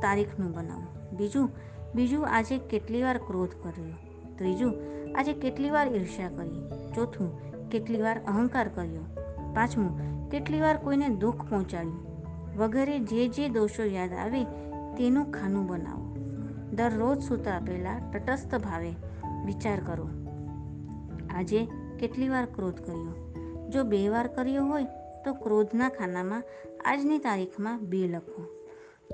[0.02, 1.16] તારીખનું બનાવો.
[1.16, 1.50] બીજું
[1.96, 3.94] બીજું આજે કેટલી વાર ક્રોધ કર્યો.
[4.36, 4.74] ત્રીજું,
[5.18, 6.70] આજે કેટલી વાર ઈર્ષ્યા કરી.
[6.96, 9.02] ચોથું કેટલી વાર અહંકાર કર્યો.
[9.54, 12.09] પાંચમું કેટલી વાર કોઈને દુઃખ પહોંચાડ્યું.
[12.58, 14.44] વગેરે જે જે દોષો યાદ આવે
[14.98, 16.16] તેનું ખાનું બનાવો.
[16.72, 18.92] દરરોજ સૂતા પહેલાં તટસ્થ ભાવે
[19.46, 20.10] વિચાર કરો.
[21.36, 21.68] આજે
[22.00, 23.34] કેટલી વાર ક્રોધ કર્યો?
[23.70, 24.84] જો બે વાર કર્યો હોય
[25.26, 26.44] તો ક્રોધના ખાનામાં
[26.86, 28.46] આજની તારીખમાં બે લખો.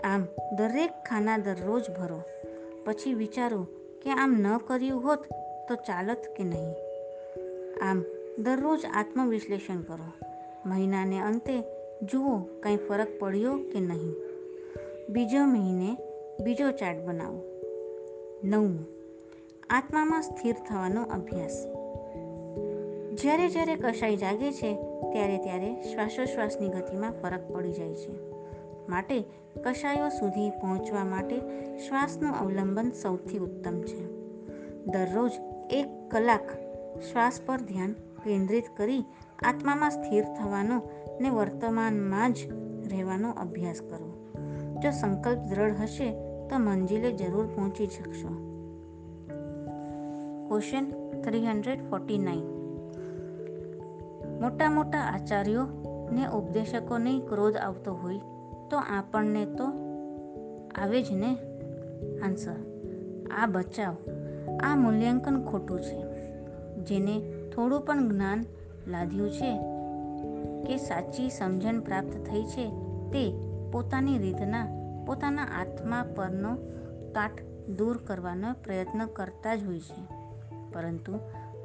[0.03, 0.21] આમ
[0.55, 2.21] દરેક ખાના દરરોજ ભરો.
[2.85, 3.67] પછી વિચારો
[4.03, 5.19] કે આમ ન કર્યું હોત
[5.67, 6.75] તો ચાલત કે નહીં?
[7.89, 8.03] આમ
[8.39, 10.11] દરરોજ આત્મવિશ્લેષણ કરો.
[10.65, 11.63] મહિનાને અંતે
[12.03, 14.13] જુઓ કંઈ ફરક પડ્યો કે નહીં.
[15.09, 15.97] બીજો મહિને
[16.43, 17.43] બીજો ચાર્ટ બનાવો.
[18.43, 18.87] નવમું,
[19.69, 21.67] આત્મામાં સ્થિર થવાનો અભ્યાસ.
[23.13, 24.75] જ્યારે જ્યારે કશાઈ જાગે છે,
[25.11, 28.31] ત્યારે ત્યારે શ્વાસોશ્વાસની ગતિમાં ફરક પડી જાય છે.
[28.89, 29.23] માટે
[29.63, 31.39] કશાયો સુધી પહોંચવા માટે
[31.77, 34.05] શ્વાસનું અવલંબન સૌથી ઉત્તમ છે.
[34.85, 35.31] દરરોજ
[35.69, 36.49] એક કલાક
[37.11, 37.93] શ્વાસ પર ધ્યાન
[38.23, 39.03] કેન્દ્રિત કરી
[39.39, 40.81] આત્મામાં સ્થિર થવાનો
[41.21, 42.37] ને વર્તમાનમાં જ
[42.91, 44.27] રહેવાનો અભ્યાસ કરો.
[44.83, 46.11] જો સંકલ્પ દ્રઢ હશે,
[46.47, 48.27] તો મંજિલે જરૂર પહોંચી શકશો.
[50.47, 50.85] Question
[51.21, 52.55] three hundred forty nine
[54.41, 55.67] મોટા મોટા આચાર્યો
[56.11, 58.17] ને ઉપદેશકોને ક્રોધ આવતો હોય,
[58.69, 59.63] તો આપણને તો
[60.75, 61.37] આવે જ ને?
[62.25, 62.55] આન્સર
[63.41, 63.95] આ બચાવ,
[64.63, 66.05] આ મૂલ્યાંકન ખોટું છે.
[66.75, 68.45] જેને થોડું પણ જ્ઞાન
[68.87, 69.74] લાદ્યું છે
[70.65, 72.69] કે સાચી સમજણ પ્રાપ્ત થઈ છે
[73.11, 73.33] તે
[73.71, 74.67] પોતાની રીતના,
[75.07, 76.55] પોતાના આત્મા પરનો
[77.11, 77.41] કાટ
[77.77, 80.05] દૂર કરવાનો પ્રયત્ન કરતા જ હોય છે.
[80.73, 81.19] પરંતુ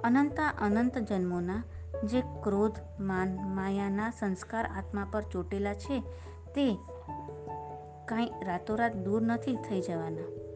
[0.05, 1.65] અનંતા અનંત જન્મોના
[2.05, 6.01] જે ક્રોધ, માન, માયાના સંસ્કાર આત્મા પર ચોટેલા છે
[6.55, 6.75] તે
[8.05, 10.51] કાંઈ રાતોરાત દૂર નથી થઈ જવાના.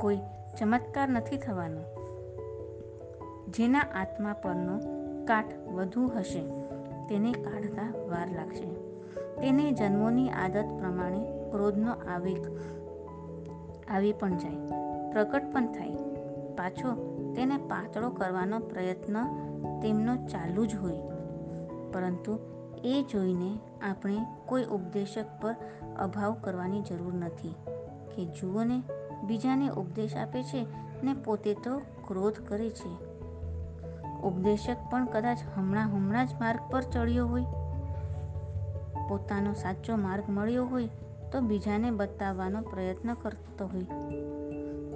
[0.00, 0.18] કોઈ
[0.60, 1.80] ચમત્કાર નથી થવાનો.
[3.48, 6.42] જેના આત્મા પરનો કાટ વધુ હશે.
[7.08, 8.74] તેને કાઢતા વાર લાગશે.
[9.40, 12.58] તેને જન્મોની આદત પ્રમાણે ક્રોધનો આવેગ
[13.88, 14.56] આવી પણ જાય.
[15.12, 15.90] પ્રકટ પણ થાય.
[16.56, 19.16] પાછો તેને પાતળો કરવાનો પ્રયત્ન
[19.82, 20.98] તેમનો ચાલુ જ હોય.
[21.92, 22.38] પરંતુ
[22.84, 23.58] એ જોઈને
[23.90, 24.16] આપણે
[24.46, 25.56] કોઈ ઉપદેશક પર
[25.98, 27.54] અભાવ કરવાની જરૂર નથી
[28.16, 28.82] કે જુઓને,
[29.26, 30.66] બીજાને ઉપદેશ આપે છે
[31.04, 33.09] ને પોતે તો ક્રોધ કરે છે.
[34.20, 37.44] ઉપદેશક પણ કદાચ હમણાં હમણાં જ માર્ગ પર ચડ્યો હોય.
[39.08, 40.88] પોતાનો સાચો માર્ગ મળ્યો હોય
[41.32, 43.82] તો બીજાને બતાવવાનો પ્રયત્ન કરતો હોય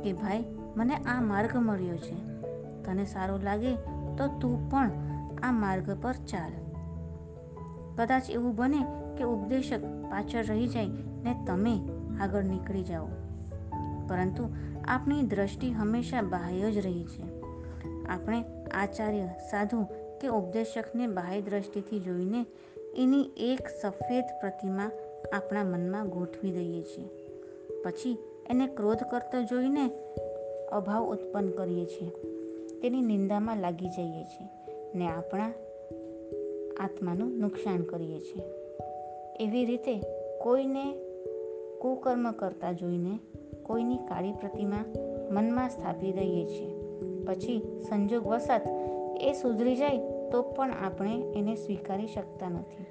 [0.02, 0.44] કે, ભાઈ,
[0.76, 2.14] મને આ માર્ગ મળ્યો છે.
[2.82, 3.74] તને સારો લાગે
[4.16, 4.90] તો તું પણ
[5.42, 6.52] આ માર્ગ પર ચાલ.
[7.96, 10.86] કદાચ એવું બને કે ઉપદેશક પાછળ રહી જાય
[11.22, 11.80] ને તમે
[12.20, 13.06] આગળ નીકળી જાઓ.
[14.08, 14.48] પરંતુ
[14.88, 17.22] આપણી દ્રષ્ટિ હંમેશા બાહ્ય જ રહી છે.
[18.06, 18.44] આપણે
[18.74, 19.82] આચાર્ય, સાધુ
[20.20, 22.46] કે ઉપદેશકને બાહ્ય દ્રષ્ટિથી જોઈને
[22.96, 24.90] એની એક સફેદ પ્રતિમા
[25.32, 27.08] આપણા મનમાં ગોઠવી દઈએ છીએ.
[27.82, 28.18] પછી
[28.50, 29.90] એને ક્રોધ કરતો જોઈને
[30.72, 32.10] અભાવ ઉત્પન્ન કરીએ છીએ.
[32.80, 34.48] તેની નિંદામાં લાગી જઈએ છીએ
[34.94, 35.52] ને આપણા
[36.80, 38.42] આત્માનું નુકસાન કરીએ છીએ.
[39.40, 40.00] એવી રીતે
[40.38, 40.94] કોઈને
[41.78, 43.18] કુકર્મ કરતા જોઈને
[43.62, 44.84] કોઈની કાળી પ્રતિમા
[45.30, 46.73] મનમાં સ્થાપી દઈએ છીએ.
[47.26, 48.62] પછી સંજોગ વસાત
[49.20, 49.98] એ સુધરી જાય
[50.30, 52.84] તો પણ આપણે એને સ્વીકારી શકતા નથી.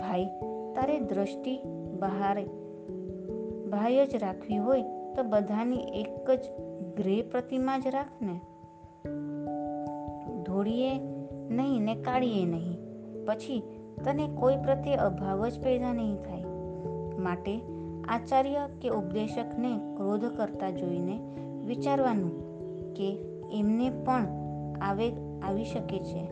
[0.00, 0.26] ભાઈ,
[0.74, 1.58] તારે દ્રષ્ટિ
[2.00, 2.42] બહાર
[3.70, 4.82] બાહ્ય જ રાખવી હોય
[5.14, 6.40] તો બધાની એક જ
[6.96, 8.40] ગ્રે પ્રતિમા જ રાખને
[10.42, 10.98] ધોળીએ
[11.50, 12.78] નહીં ને કાઢીએ નહીં,
[13.26, 13.62] પછી
[14.04, 16.44] તને કોઈ પ્રત્યે અભાવ જ પેદા નહીં થાય.
[17.18, 17.60] માટે
[18.08, 21.20] આચાર્ય કે ઉપદેશકને ક્રોધ કરતા જોઈને
[21.66, 22.43] વિચારવાનું
[22.94, 23.18] કે
[23.52, 24.26] એમને પણ
[24.80, 26.28] આવેગ આવી શકે છે.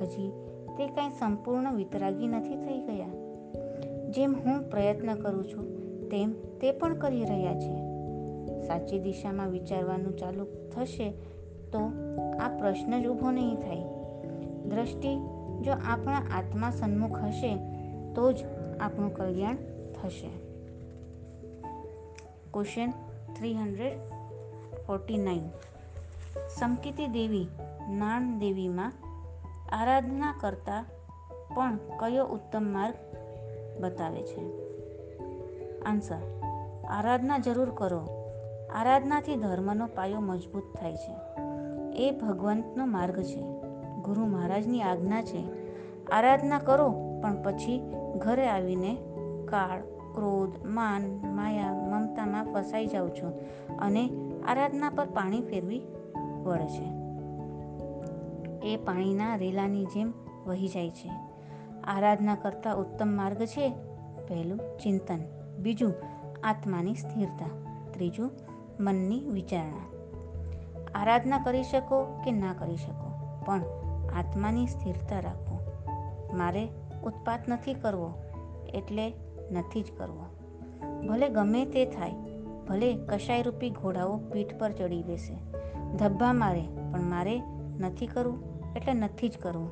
[0.00, 0.32] હજી
[0.76, 3.08] તે કાંઈ સંપૂર્ણ વિતરાગી નથી થઈ ગયા.
[4.10, 5.64] જેમ હું પ્રયત્ન કરું છું,
[6.08, 7.88] તેમ તે પણ કરી રહ્યા છે.
[8.66, 11.10] સાચી દિશામાં વિચારવાનું ચાલુ થશે
[11.72, 11.78] તો
[12.40, 13.84] આ પ્રશ્ન જ ઊભો નહીં થાય.
[14.68, 15.16] દ્રષ્ટિ
[15.62, 17.56] જો આપણા આત્મા સન્મુખ હશે,
[18.12, 18.36] તો જ
[18.80, 19.56] આપણું કલ્યાણ
[20.02, 20.30] થશે.
[22.54, 22.90] Question
[23.34, 23.92] three hundred
[24.86, 25.42] forty nine
[26.58, 27.48] સમકિતી દેવી,
[27.88, 28.92] નાણ દેવીમાં
[29.72, 30.84] આરાધના કરતા
[31.54, 32.94] પણ કયો ઉત્તમ માર્ગ
[33.80, 34.40] બતાવે છે?
[35.82, 36.40] આન્સર,
[36.90, 38.06] આરાધના જરૂર કરો.
[38.74, 41.42] આરાધનાથી ધર્મનો પાયો મજબૂત થાય છે.
[41.92, 43.42] એ ભગવંતનો માર્ગ છે.
[44.02, 45.44] ગુરુ મહારાજની આજ્ઞા છે,
[46.12, 46.90] આરાધના કરો,
[47.22, 48.96] પણ પછી ઘરે આવીને
[49.44, 49.80] કાળ,
[50.14, 53.40] ક્રોધ, માન, માયા, મમતામાં ફસાઈ જાઓ છો
[53.78, 54.10] અને
[54.48, 55.82] આરાધના પર પાણી ફેરવી
[56.48, 56.86] વળે છે.
[58.68, 60.12] એ પાણીના રેલાની જેમ
[60.46, 61.10] વહી જાય છે.
[61.84, 63.68] આરાધના કરતા ઉત્તમ માર્ગ છે
[64.28, 65.20] પહેલું ચિંતન,
[65.58, 65.94] બીજું
[66.44, 67.50] આત્માની સ્થિરતા,
[67.90, 68.30] ત્રીજું
[68.80, 69.86] મનની વિચારણા.
[70.94, 73.08] આરાધના કરી શકો કે ના કરી શકો,
[73.44, 73.62] પણ
[74.14, 75.56] આત્માની સ્થિરતા રાખો.
[76.36, 76.68] મારે
[77.04, 78.10] ઉત્પાત નથી કરવો,
[78.74, 79.12] એટલે
[79.50, 80.24] નથી જ કરવો.
[81.08, 82.12] ભલે ગમે તે થાય,
[82.68, 85.57] ભલે કશાયરૂપી ઘોડાઓ પીઠ પર ચડી બેસે
[85.96, 86.62] ધબ્બા મારે,
[86.92, 87.40] પણ મારે
[87.80, 88.38] નથી કરવું,
[88.76, 89.70] એટલે નથી જ કરવું.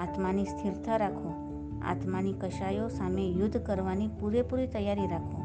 [0.00, 1.32] આત્માની સ્થિરતા રાખો.
[1.82, 5.42] આત્માની કશાયો સામે યુદ્ધ કરવાની પૂરેપૂરી તૈયારી રાખો.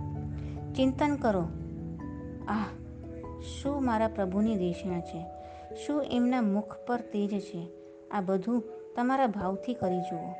[0.75, 1.47] ચિંતન કરો.
[2.47, 2.65] આહ,
[3.41, 5.25] શું મારા પ્રભુની દેશના છે?
[5.75, 7.67] શું એમના મુખ પર તેજ છે?
[8.11, 8.63] આ બધું
[8.95, 10.33] તમારા ભાવથી કરી જુઓ.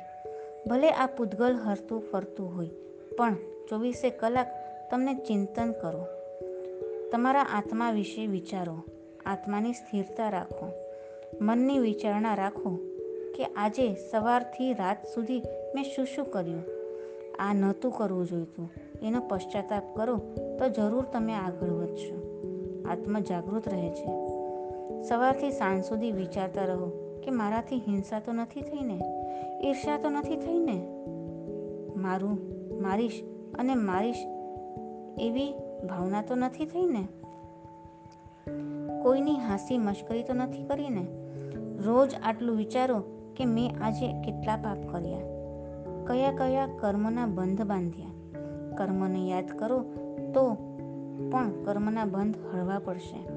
[0.70, 2.70] ભલે આ પૂતગલ હરતું ફરતું હોય,
[3.18, 3.36] પણ
[3.68, 4.46] ચોવીસે કલાક
[4.90, 6.06] તમને ચિંતન કરો.
[7.12, 8.82] તમારા આત્મા વિશે વિચારો.
[9.26, 10.66] આત્માની સ્થિરતા રાખો.
[11.40, 12.78] મનની વિચારણા રાખો
[13.36, 15.42] કે આજે સવારથી રાત સુધી
[15.74, 16.62] મેં શું શું કર્યું.
[17.38, 18.70] આ નહોતું કરવું જોઈતું.
[19.02, 20.16] એનો પશ્ચાતાપ કરો
[20.58, 22.32] તો જરૂર તમે આગળ વધશો.
[22.90, 24.06] આત્મા જાગૃત રહે છે.
[25.02, 26.90] સવારથી સાંજ સુધી વિચારતા રહો
[27.24, 29.00] કે મારાથી હિંસા તો નથી થઈ ને
[29.68, 30.86] ઈર્ષા તો નથી થઈ ને
[31.96, 32.38] મારું,
[32.82, 33.22] મારીશ
[33.58, 34.16] અને મારીશ
[35.18, 35.54] એવી
[35.88, 37.08] ભાવના તો નથી થઈ ને
[39.02, 41.06] કોઈની હાસી મશ્કરી તો નથી કરીને?
[41.84, 43.02] રોજ આટલું વિચારો
[43.36, 45.18] કે મેં આજે કેટલા પાપ કર્યા.
[46.06, 48.08] કયા કયા કર્મના બંધ બાંધ્યા.
[48.74, 49.78] કર્મને યાદ કરો
[50.34, 50.54] તો
[51.30, 53.28] પણ કર્મના બંધ હળવા પડશે.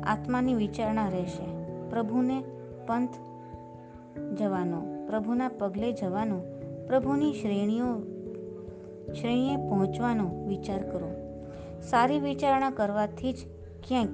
[0.00, 1.58] આત્માની વિચારણા રહેશે.
[1.90, 2.42] પ્રભુને
[2.86, 3.10] પંથ
[4.38, 6.40] જવાનો, પ્રભુના પગલે જવાનો,
[6.86, 7.84] પ્રભુની શ્રેણીઓ,
[9.12, 11.10] શ્રેણીએ પહોંચવાનો વિચાર કરો.
[11.82, 13.36] સારી વિચારણા કરવાથી જ
[13.88, 14.10] ક્યાંક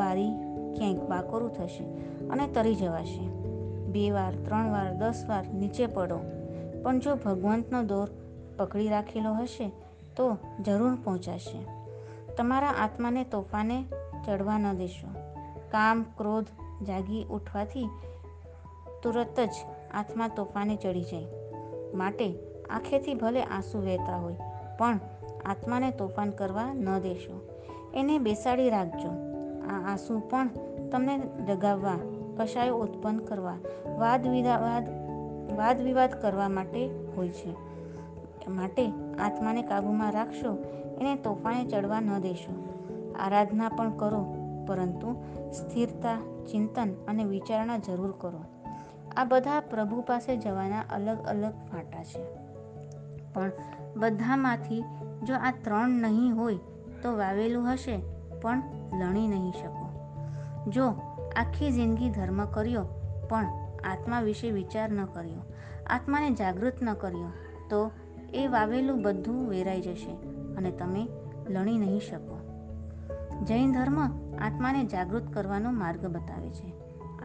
[0.00, 0.30] બારી
[0.76, 1.84] ક્યાંક બાકોરું થશે
[2.28, 3.24] અને તરી જવાશે.
[3.86, 6.18] બે વાર, ત્રણ વાર, દસ વાર નીચે પડો.
[6.82, 8.08] પણ જો ભગવંતનો દોર
[8.58, 9.70] પકડી રાખેલો હશે,
[10.16, 11.60] તો જરૂર પહોંચાશે.
[12.34, 13.84] તમારા આત્માને તોફાને
[14.26, 15.08] ચડવા ન દેશો.
[15.70, 16.46] કામ, ક્રોધ
[16.84, 17.88] જાગી ઉઠવાથી
[19.02, 19.54] તુરત જ
[19.94, 21.26] આત્મા તોફાને ચડી જાય.
[21.94, 22.26] માટે
[22.70, 24.36] આંખેથી ભલે આંસુ વહેતા હોય,
[24.78, 25.00] પણ
[25.46, 27.36] આત્માને તોફાન કરવા ન દેશો.
[27.94, 29.29] એને બેસાડી રાખજો.
[29.70, 30.48] આ આંસુ પણ
[30.92, 31.96] તમને ડગાવવા
[32.36, 33.56] કશાયો ઉત્પન્ન કરવા,
[33.98, 34.88] વાદ વિવાદ
[35.56, 37.70] વાદ વિવાદ કરવા માટે હોય છે.
[38.48, 38.86] માટે
[39.18, 40.52] આત્માને કાબૂમાં રાખશો,
[41.00, 42.54] એને તોફાને ચડવા ન દેશો.
[43.20, 44.26] આરાધના પણ કરો,
[44.66, 45.16] પરંતુ
[45.52, 46.16] સ્થિરતા,
[46.50, 48.44] ચિંતન અને વિચારણા જરૂર કરો.
[49.16, 52.24] આ બધા પ્રભુ પાસે જવાના અલગ અલગ ફાટા છે.
[53.32, 53.50] પણ
[53.96, 54.84] બધામાંથી
[55.22, 56.56] જો આ ત્રણ નહીં હોય
[57.02, 57.96] તો વાવેલું હશે,
[58.40, 58.62] પણ
[58.98, 59.86] લણી નહીં શકો.
[60.70, 60.86] જો
[61.36, 62.82] આખી જિંદગી ધર્મ કર્યો,
[63.28, 63.46] પણ
[63.84, 65.42] આત્મા વિશે વિચાર ન કર્યો,
[65.86, 67.32] આત્માને જાગૃત ન કર્યો,
[67.70, 67.90] તો
[68.34, 70.12] એ વાવેલું બધું વેરાઈ જશે
[70.56, 71.08] અને તમે
[71.48, 72.36] લણી નહીં શકો.
[73.44, 74.02] જૈન ધર્મ
[74.38, 76.74] આત્માને જાગૃત કરવાનો માર્ગ બતાવે છે.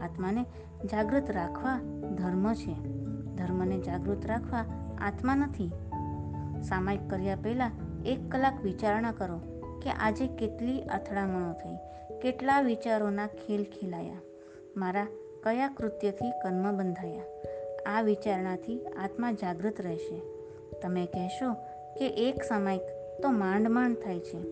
[0.04, 0.42] આત્માને
[0.84, 1.80] જાગૃત રાખવા
[2.14, 2.74] ધર્મ છે.
[3.36, 4.64] ધર્મને જાગૃત રાખવા
[5.00, 5.70] આત્મા નથી.
[6.62, 7.70] સામાયિક કર્યા પહેલાં
[8.04, 9.40] એક કલાક વિચારણા કરો.
[9.86, 11.76] કે આજે કેટલી અથડામણો થઈ.
[12.22, 14.20] કેટલા વિચારોના ખેલ ખેલાયા.
[14.76, 15.06] મારા
[15.42, 17.22] કયા કૃત્યથી કર્મ બંધાયા.
[17.86, 20.22] આ વિચારણાથી આત્મા જાગૃત રહેશે.
[20.82, 21.52] તમે કહેશો
[21.98, 22.78] કે એક સમય
[23.22, 24.42] તો માંડ માંડ થાય છે.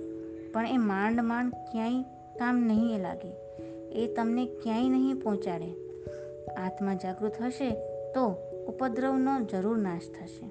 [0.53, 2.03] પણ એ માંડ માંડ ક્યાંય
[2.39, 3.33] કામ નહીં લાગે.
[3.93, 5.75] એ તમને ક્યાંય નહીં પહોંચાડે.
[6.55, 7.71] આત્મા જાગૃત હશે
[8.13, 8.37] તો
[8.69, 10.51] ઉપદ્રવનો જરૂર નાશ થશે.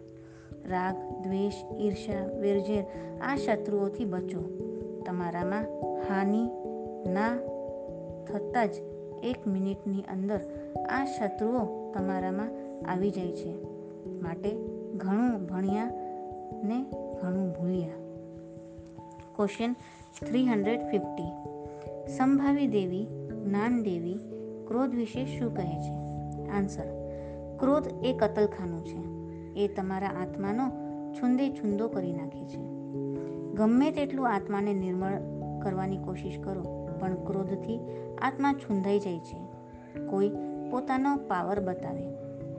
[0.69, 0.95] રાગ,
[1.27, 2.86] દ્વેષ ઈર્ષા વેરઝેર
[3.21, 4.62] આ શત્રુઓથી બચો.
[5.05, 5.63] તમારામાં
[6.09, 6.43] હાનિ
[7.13, 7.37] ના
[8.27, 8.71] થતાં જ
[9.23, 10.39] એક મિનિટની અંદર
[10.89, 12.49] આ શત્રુઓ તમારામાં
[12.91, 13.63] આવી જાય છે.
[14.21, 14.51] માટે
[14.95, 15.85] ઘણું ભણ્યા
[16.63, 16.85] ને
[17.21, 17.89] ઘણું ભૂલ્યા.
[19.35, 19.73] ક્વેશ્ચન
[20.25, 21.31] થ્રી હંડ્રેડ ફિફ્ટી
[22.07, 23.07] સંભાવી દેવી
[23.45, 24.19] જ્ઞાન દેવી,
[24.67, 25.93] ક્રોધ વિશે શું કહે છે?
[26.49, 26.85] આન્સર
[27.59, 29.13] ક્રોધ એ કતલખાનું છે.
[29.59, 30.69] એ તમારા આત્માનો
[31.13, 32.82] છુંદે છુંદો કરી નાખે છે.
[33.53, 35.17] ગમે તેટલું આત્માને નિર્મળ
[35.61, 36.63] કરવાની કોશિશ કરો,
[36.99, 37.79] પણ ક્રોધથી
[38.21, 39.37] આત્મા છુંદાઈ જાય છે.
[40.05, 40.31] કોઈ
[40.71, 42.07] પોતાનો પાવર બતાવે.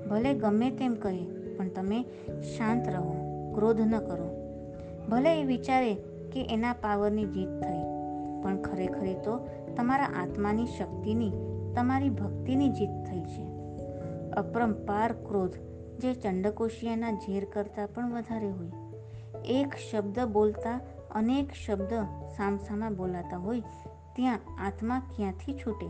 [0.08, 1.26] ભલે ગમે તેમ કહે,
[1.56, 2.02] પણ તમે
[2.56, 3.12] શાંત રહો,
[3.54, 4.28] ક્રોધ ન કરો.
[5.10, 5.94] ભલે એ વિચારે
[6.32, 7.82] કે એના પાવરની જીત થઈ,
[8.42, 11.32] પણ ખરેખર તો તમારા આત્માની શક્તિની,
[11.74, 13.44] તમારી ભક્તિની જીત થઈ છે.
[14.30, 15.54] અપરંપાર ક્રોધ
[15.98, 18.83] જે ચંડકોશિયાના ઝેર કરતાં પણ વધારે હોય.
[19.44, 20.80] એક શબ્દ બોલતા,
[21.10, 21.88] અનેક શબ્દ
[22.36, 23.60] સામસામા બોલાતા હોય,
[24.16, 25.86] ત્યાં આત્મા ક્યાંથી છૂટે?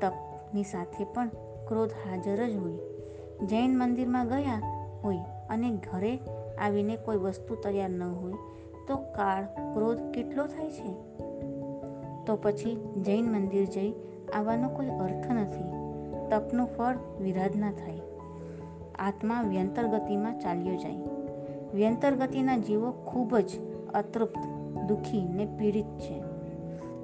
[0.00, 1.28] તપની સાથે પણ
[1.68, 2.78] ક્રોધ હાજર જ હોય.
[3.46, 4.60] જૈન મંદિરમાં ગયા
[5.04, 5.16] હોય
[5.50, 6.18] અને ઘરે
[6.60, 8.32] આવીને કોઈ વસ્તુ તૈયાર ન હોય,
[8.88, 10.94] તો કાળ ક્રોધ કેટલો થાય છે?
[12.26, 13.92] તો પછી જૈન મંદિર જઈ
[14.34, 15.64] આવવાનો કોઈ અર્થ નથી.
[16.30, 18.00] તપનું ફળ વિરાધના થાય.
[18.98, 21.09] આત્મા વ્યંતર ગતિમાં ચાલ્યો જાય.
[21.74, 23.60] વ્યંતર ગતિના જીવો ખૂબ જ
[23.94, 24.38] અતૃપ્ત,
[24.88, 26.22] દુઃખી ને પીડિત છે.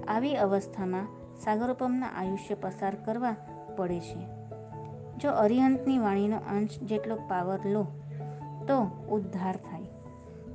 [0.08, 1.06] આવી અવસ્થામાં
[1.44, 3.36] સાગરોપમના આયુષ્ય પસાર કરવા
[3.76, 4.26] પડે છે.
[5.18, 7.86] જો અરિહંતની વાણીનો અંશ જેટલો પાવર લો,
[8.68, 9.82] તો ઉદ્ધાર થાય.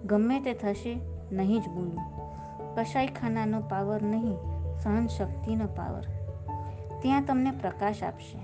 [0.05, 0.99] ગમે તે થશે,
[1.32, 1.99] નહીં જ બોલું.
[2.76, 4.38] કશાયખાનાનો પાવર નહીં
[4.80, 6.01] સહન શક્તિનો પાવર.
[7.01, 8.38] ત્યાં તમને પ્રકાશ આપશે.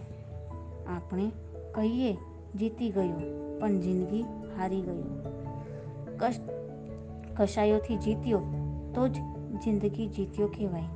[0.88, 1.32] આપણે
[1.76, 2.18] કહીએ,
[2.56, 3.20] જીતી ગયો,
[3.60, 4.22] પણ જિંદગી
[4.58, 5.27] હારી ગયો.
[6.20, 6.40] કશ,
[7.38, 8.42] કશાયોથી જીત્યો
[8.96, 9.16] તો જ
[9.64, 10.90] જિંદગી જીત્યો કહેવાય.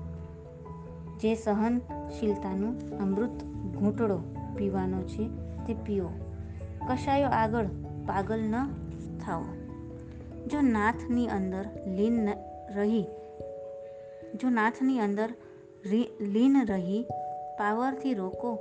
[1.20, 3.44] જે સહનશીલતાનું અમૃત
[3.78, 4.18] ઘૂંટડો
[4.58, 5.28] પીવાનો છે
[5.68, 6.10] તે પીઓ.
[6.88, 7.66] કશાયો આગળ
[8.08, 8.56] પાગલ ન
[9.20, 9.44] થાઓ.
[10.48, 12.28] જો નાથની અંદર લીન
[12.76, 13.06] રહી,
[14.36, 15.30] જો નાથની અંદર
[16.22, 17.06] લીન રહી
[17.58, 18.56] પાવરથી રોકો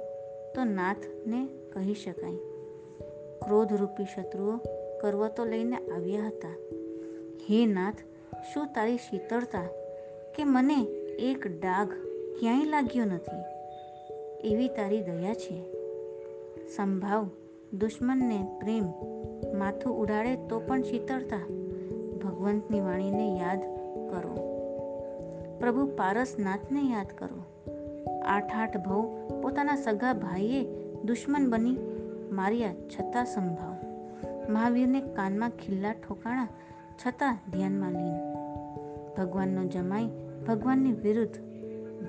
[0.55, 1.41] તો નાથને
[1.73, 2.39] કહી શકાય.
[3.43, 4.57] ક્રોધરૂપી શત્રુઓ
[5.01, 6.55] કરવતો લઈને આવ્યા હતા.
[7.51, 7.95] હે નાથ,
[8.55, 9.69] શું તારી શીતળતા?
[10.37, 10.83] કે મને
[11.19, 11.89] એક ડાઘ
[12.41, 13.41] ક્યાંય લાગ્યો નથી?
[14.49, 15.63] એવી તારી દયા છે.
[16.77, 17.31] સંભાવ,
[17.79, 18.85] દુશ્મનને પ્રેમ,
[19.59, 21.47] માથું ઉડાડે તો પણ શીતળતા?
[22.25, 23.61] ભગવંતની વાણીને યાદ
[24.11, 24.51] કરો.
[25.61, 27.45] પ્રભુ પારસનાથને યાદ કરો.
[28.27, 29.03] આઠ આઠ ભવ
[29.43, 30.65] પોતાના સગા ભાઈએ
[31.05, 31.77] દુશ્મન બની
[32.33, 33.80] માર્યા છતાં સંભાવ.
[34.49, 36.49] મહાવીરને કાનમાં ખિલ્લા ઠોકાણા
[37.07, 38.15] છતાં ધ્યાનમાં લીન.
[39.19, 40.11] ભગવાનનો જમાઈ
[40.49, 41.35] ભગવાનની વિરુદ્ધ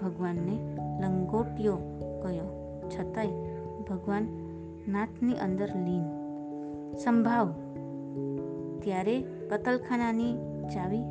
[0.04, 1.78] ભગવાનને લંગોટિયો
[2.24, 3.28] કયો છતાંય
[3.90, 4.28] ભગવાન
[4.88, 6.04] નાથની અંદર લીન.
[6.96, 7.52] સંભાવ.
[8.80, 10.34] ત્યારે કતલખાનાની
[10.74, 11.04] ચાવી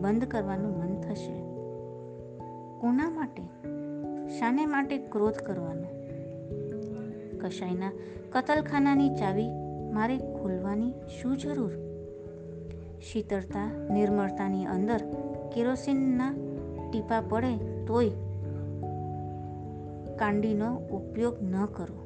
[0.00, 1.38] બંધ કરવાનું મન થશે.
[2.80, 3.42] કોના માટે?
[4.28, 5.88] શાને માટે ક્રોધ કરવાનો?
[7.38, 7.92] કશાયના
[8.32, 9.48] કતલખાનાની ચાવી
[9.92, 11.72] મારે ખોલવાની શું જરૂર?
[13.00, 15.00] શીતળતા, નિર્મળતાની અંદર
[15.54, 16.30] કેરોસીનના
[16.90, 17.52] ટીપા પડે
[17.86, 18.10] તોય
[20.16, 22.00] કાંડીનો ઉપયોગ ન કરો.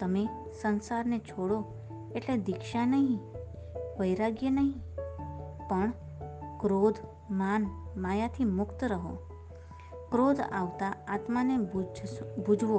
[0.00, 0.24] તમે
[0.60, 1.64] સંસારને છોડો
[2.14, 3.18] એટલે દીક્ષા નહીં,
[4.00, 4.74] વૈરાગ્ય નહીં,
[5.68, 5.92] પણ
[6.60, 6.94] ક્રોધ,
[7.30, 7.66] માન,
[7.96, 9.16] માયાથી મુક્ત રહો.
[10.10, 11.56] ક્રોધ આવતા આત્માને
[12.46, 12.78] ભૂજવો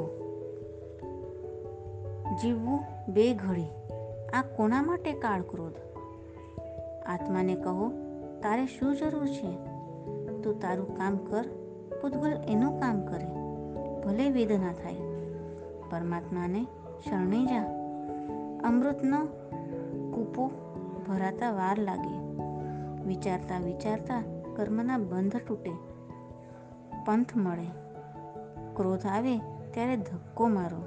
[2.42, 2.80] જીવવું
[3.14, 3.70] બે ઘડી.
[4.34, 5.74] આ કોના માટે કાળ ક્રોધ?
[7.06, 7.92] આત્માને કહો,
[8.42, 9.56] તારે શું જરૂર છે?
[10.42, 11.46] તું તારું કામ કર,
[12.02, 13.28] પૂતગલ એનું કામ કરે,
[14.02, 14.96] ભલે વેદના થાય.
[15.90, 16.64] પરમાત્માને
[17.10, 17.64] શરણે જા.
[18.64, 19.26] અમૃતનો
[20.12, 20.52] કૂપો
[21.08, 22.20] ભરાતા વાર લાગે.
[23.08, 24.24] વિચારતા વિચારતા
[24.56, 25.72] કર્મના બંધ તૂટે.
[27.06, 27.68] પંથ મળે.
[28.76, 29.38] ક્રોધ આવે
[29.72, 30.84] ત્યારે ધક્કો મારો.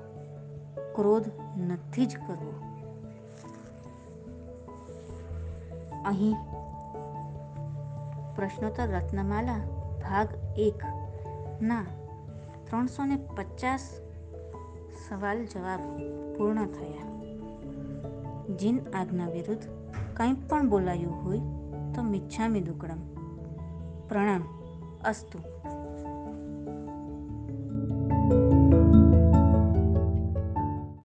[0.95, 1.25] ક્રોધ
[1.57, 2.72] નથી જ કરવો.
[6.07, 6.37] અહીં.
[8.37, 9.59] પ્રશ્નોત્તર રત્નમાલા,
[10.03, 10.83] ભાગ એક.
[11.63, 11.87] ના
[12.65, 13.81] ત્રણસો ને પચાસ
[15.09, 15.81] સવાલ જવાબ
[16.39, 17.13] પૂર્ણ થયા.
[18.57, 19.63] જીન આજ્ઞા વિરુદ્ધ
[20.17, 21.41] કંઈ પણ બોલાયું હોય
[21.95, 22.99] તો મિચ્છામી દુકડમ.
[24.09, 24.45] પ્રણામ,
[25.05, 25.39] અસ્તુ.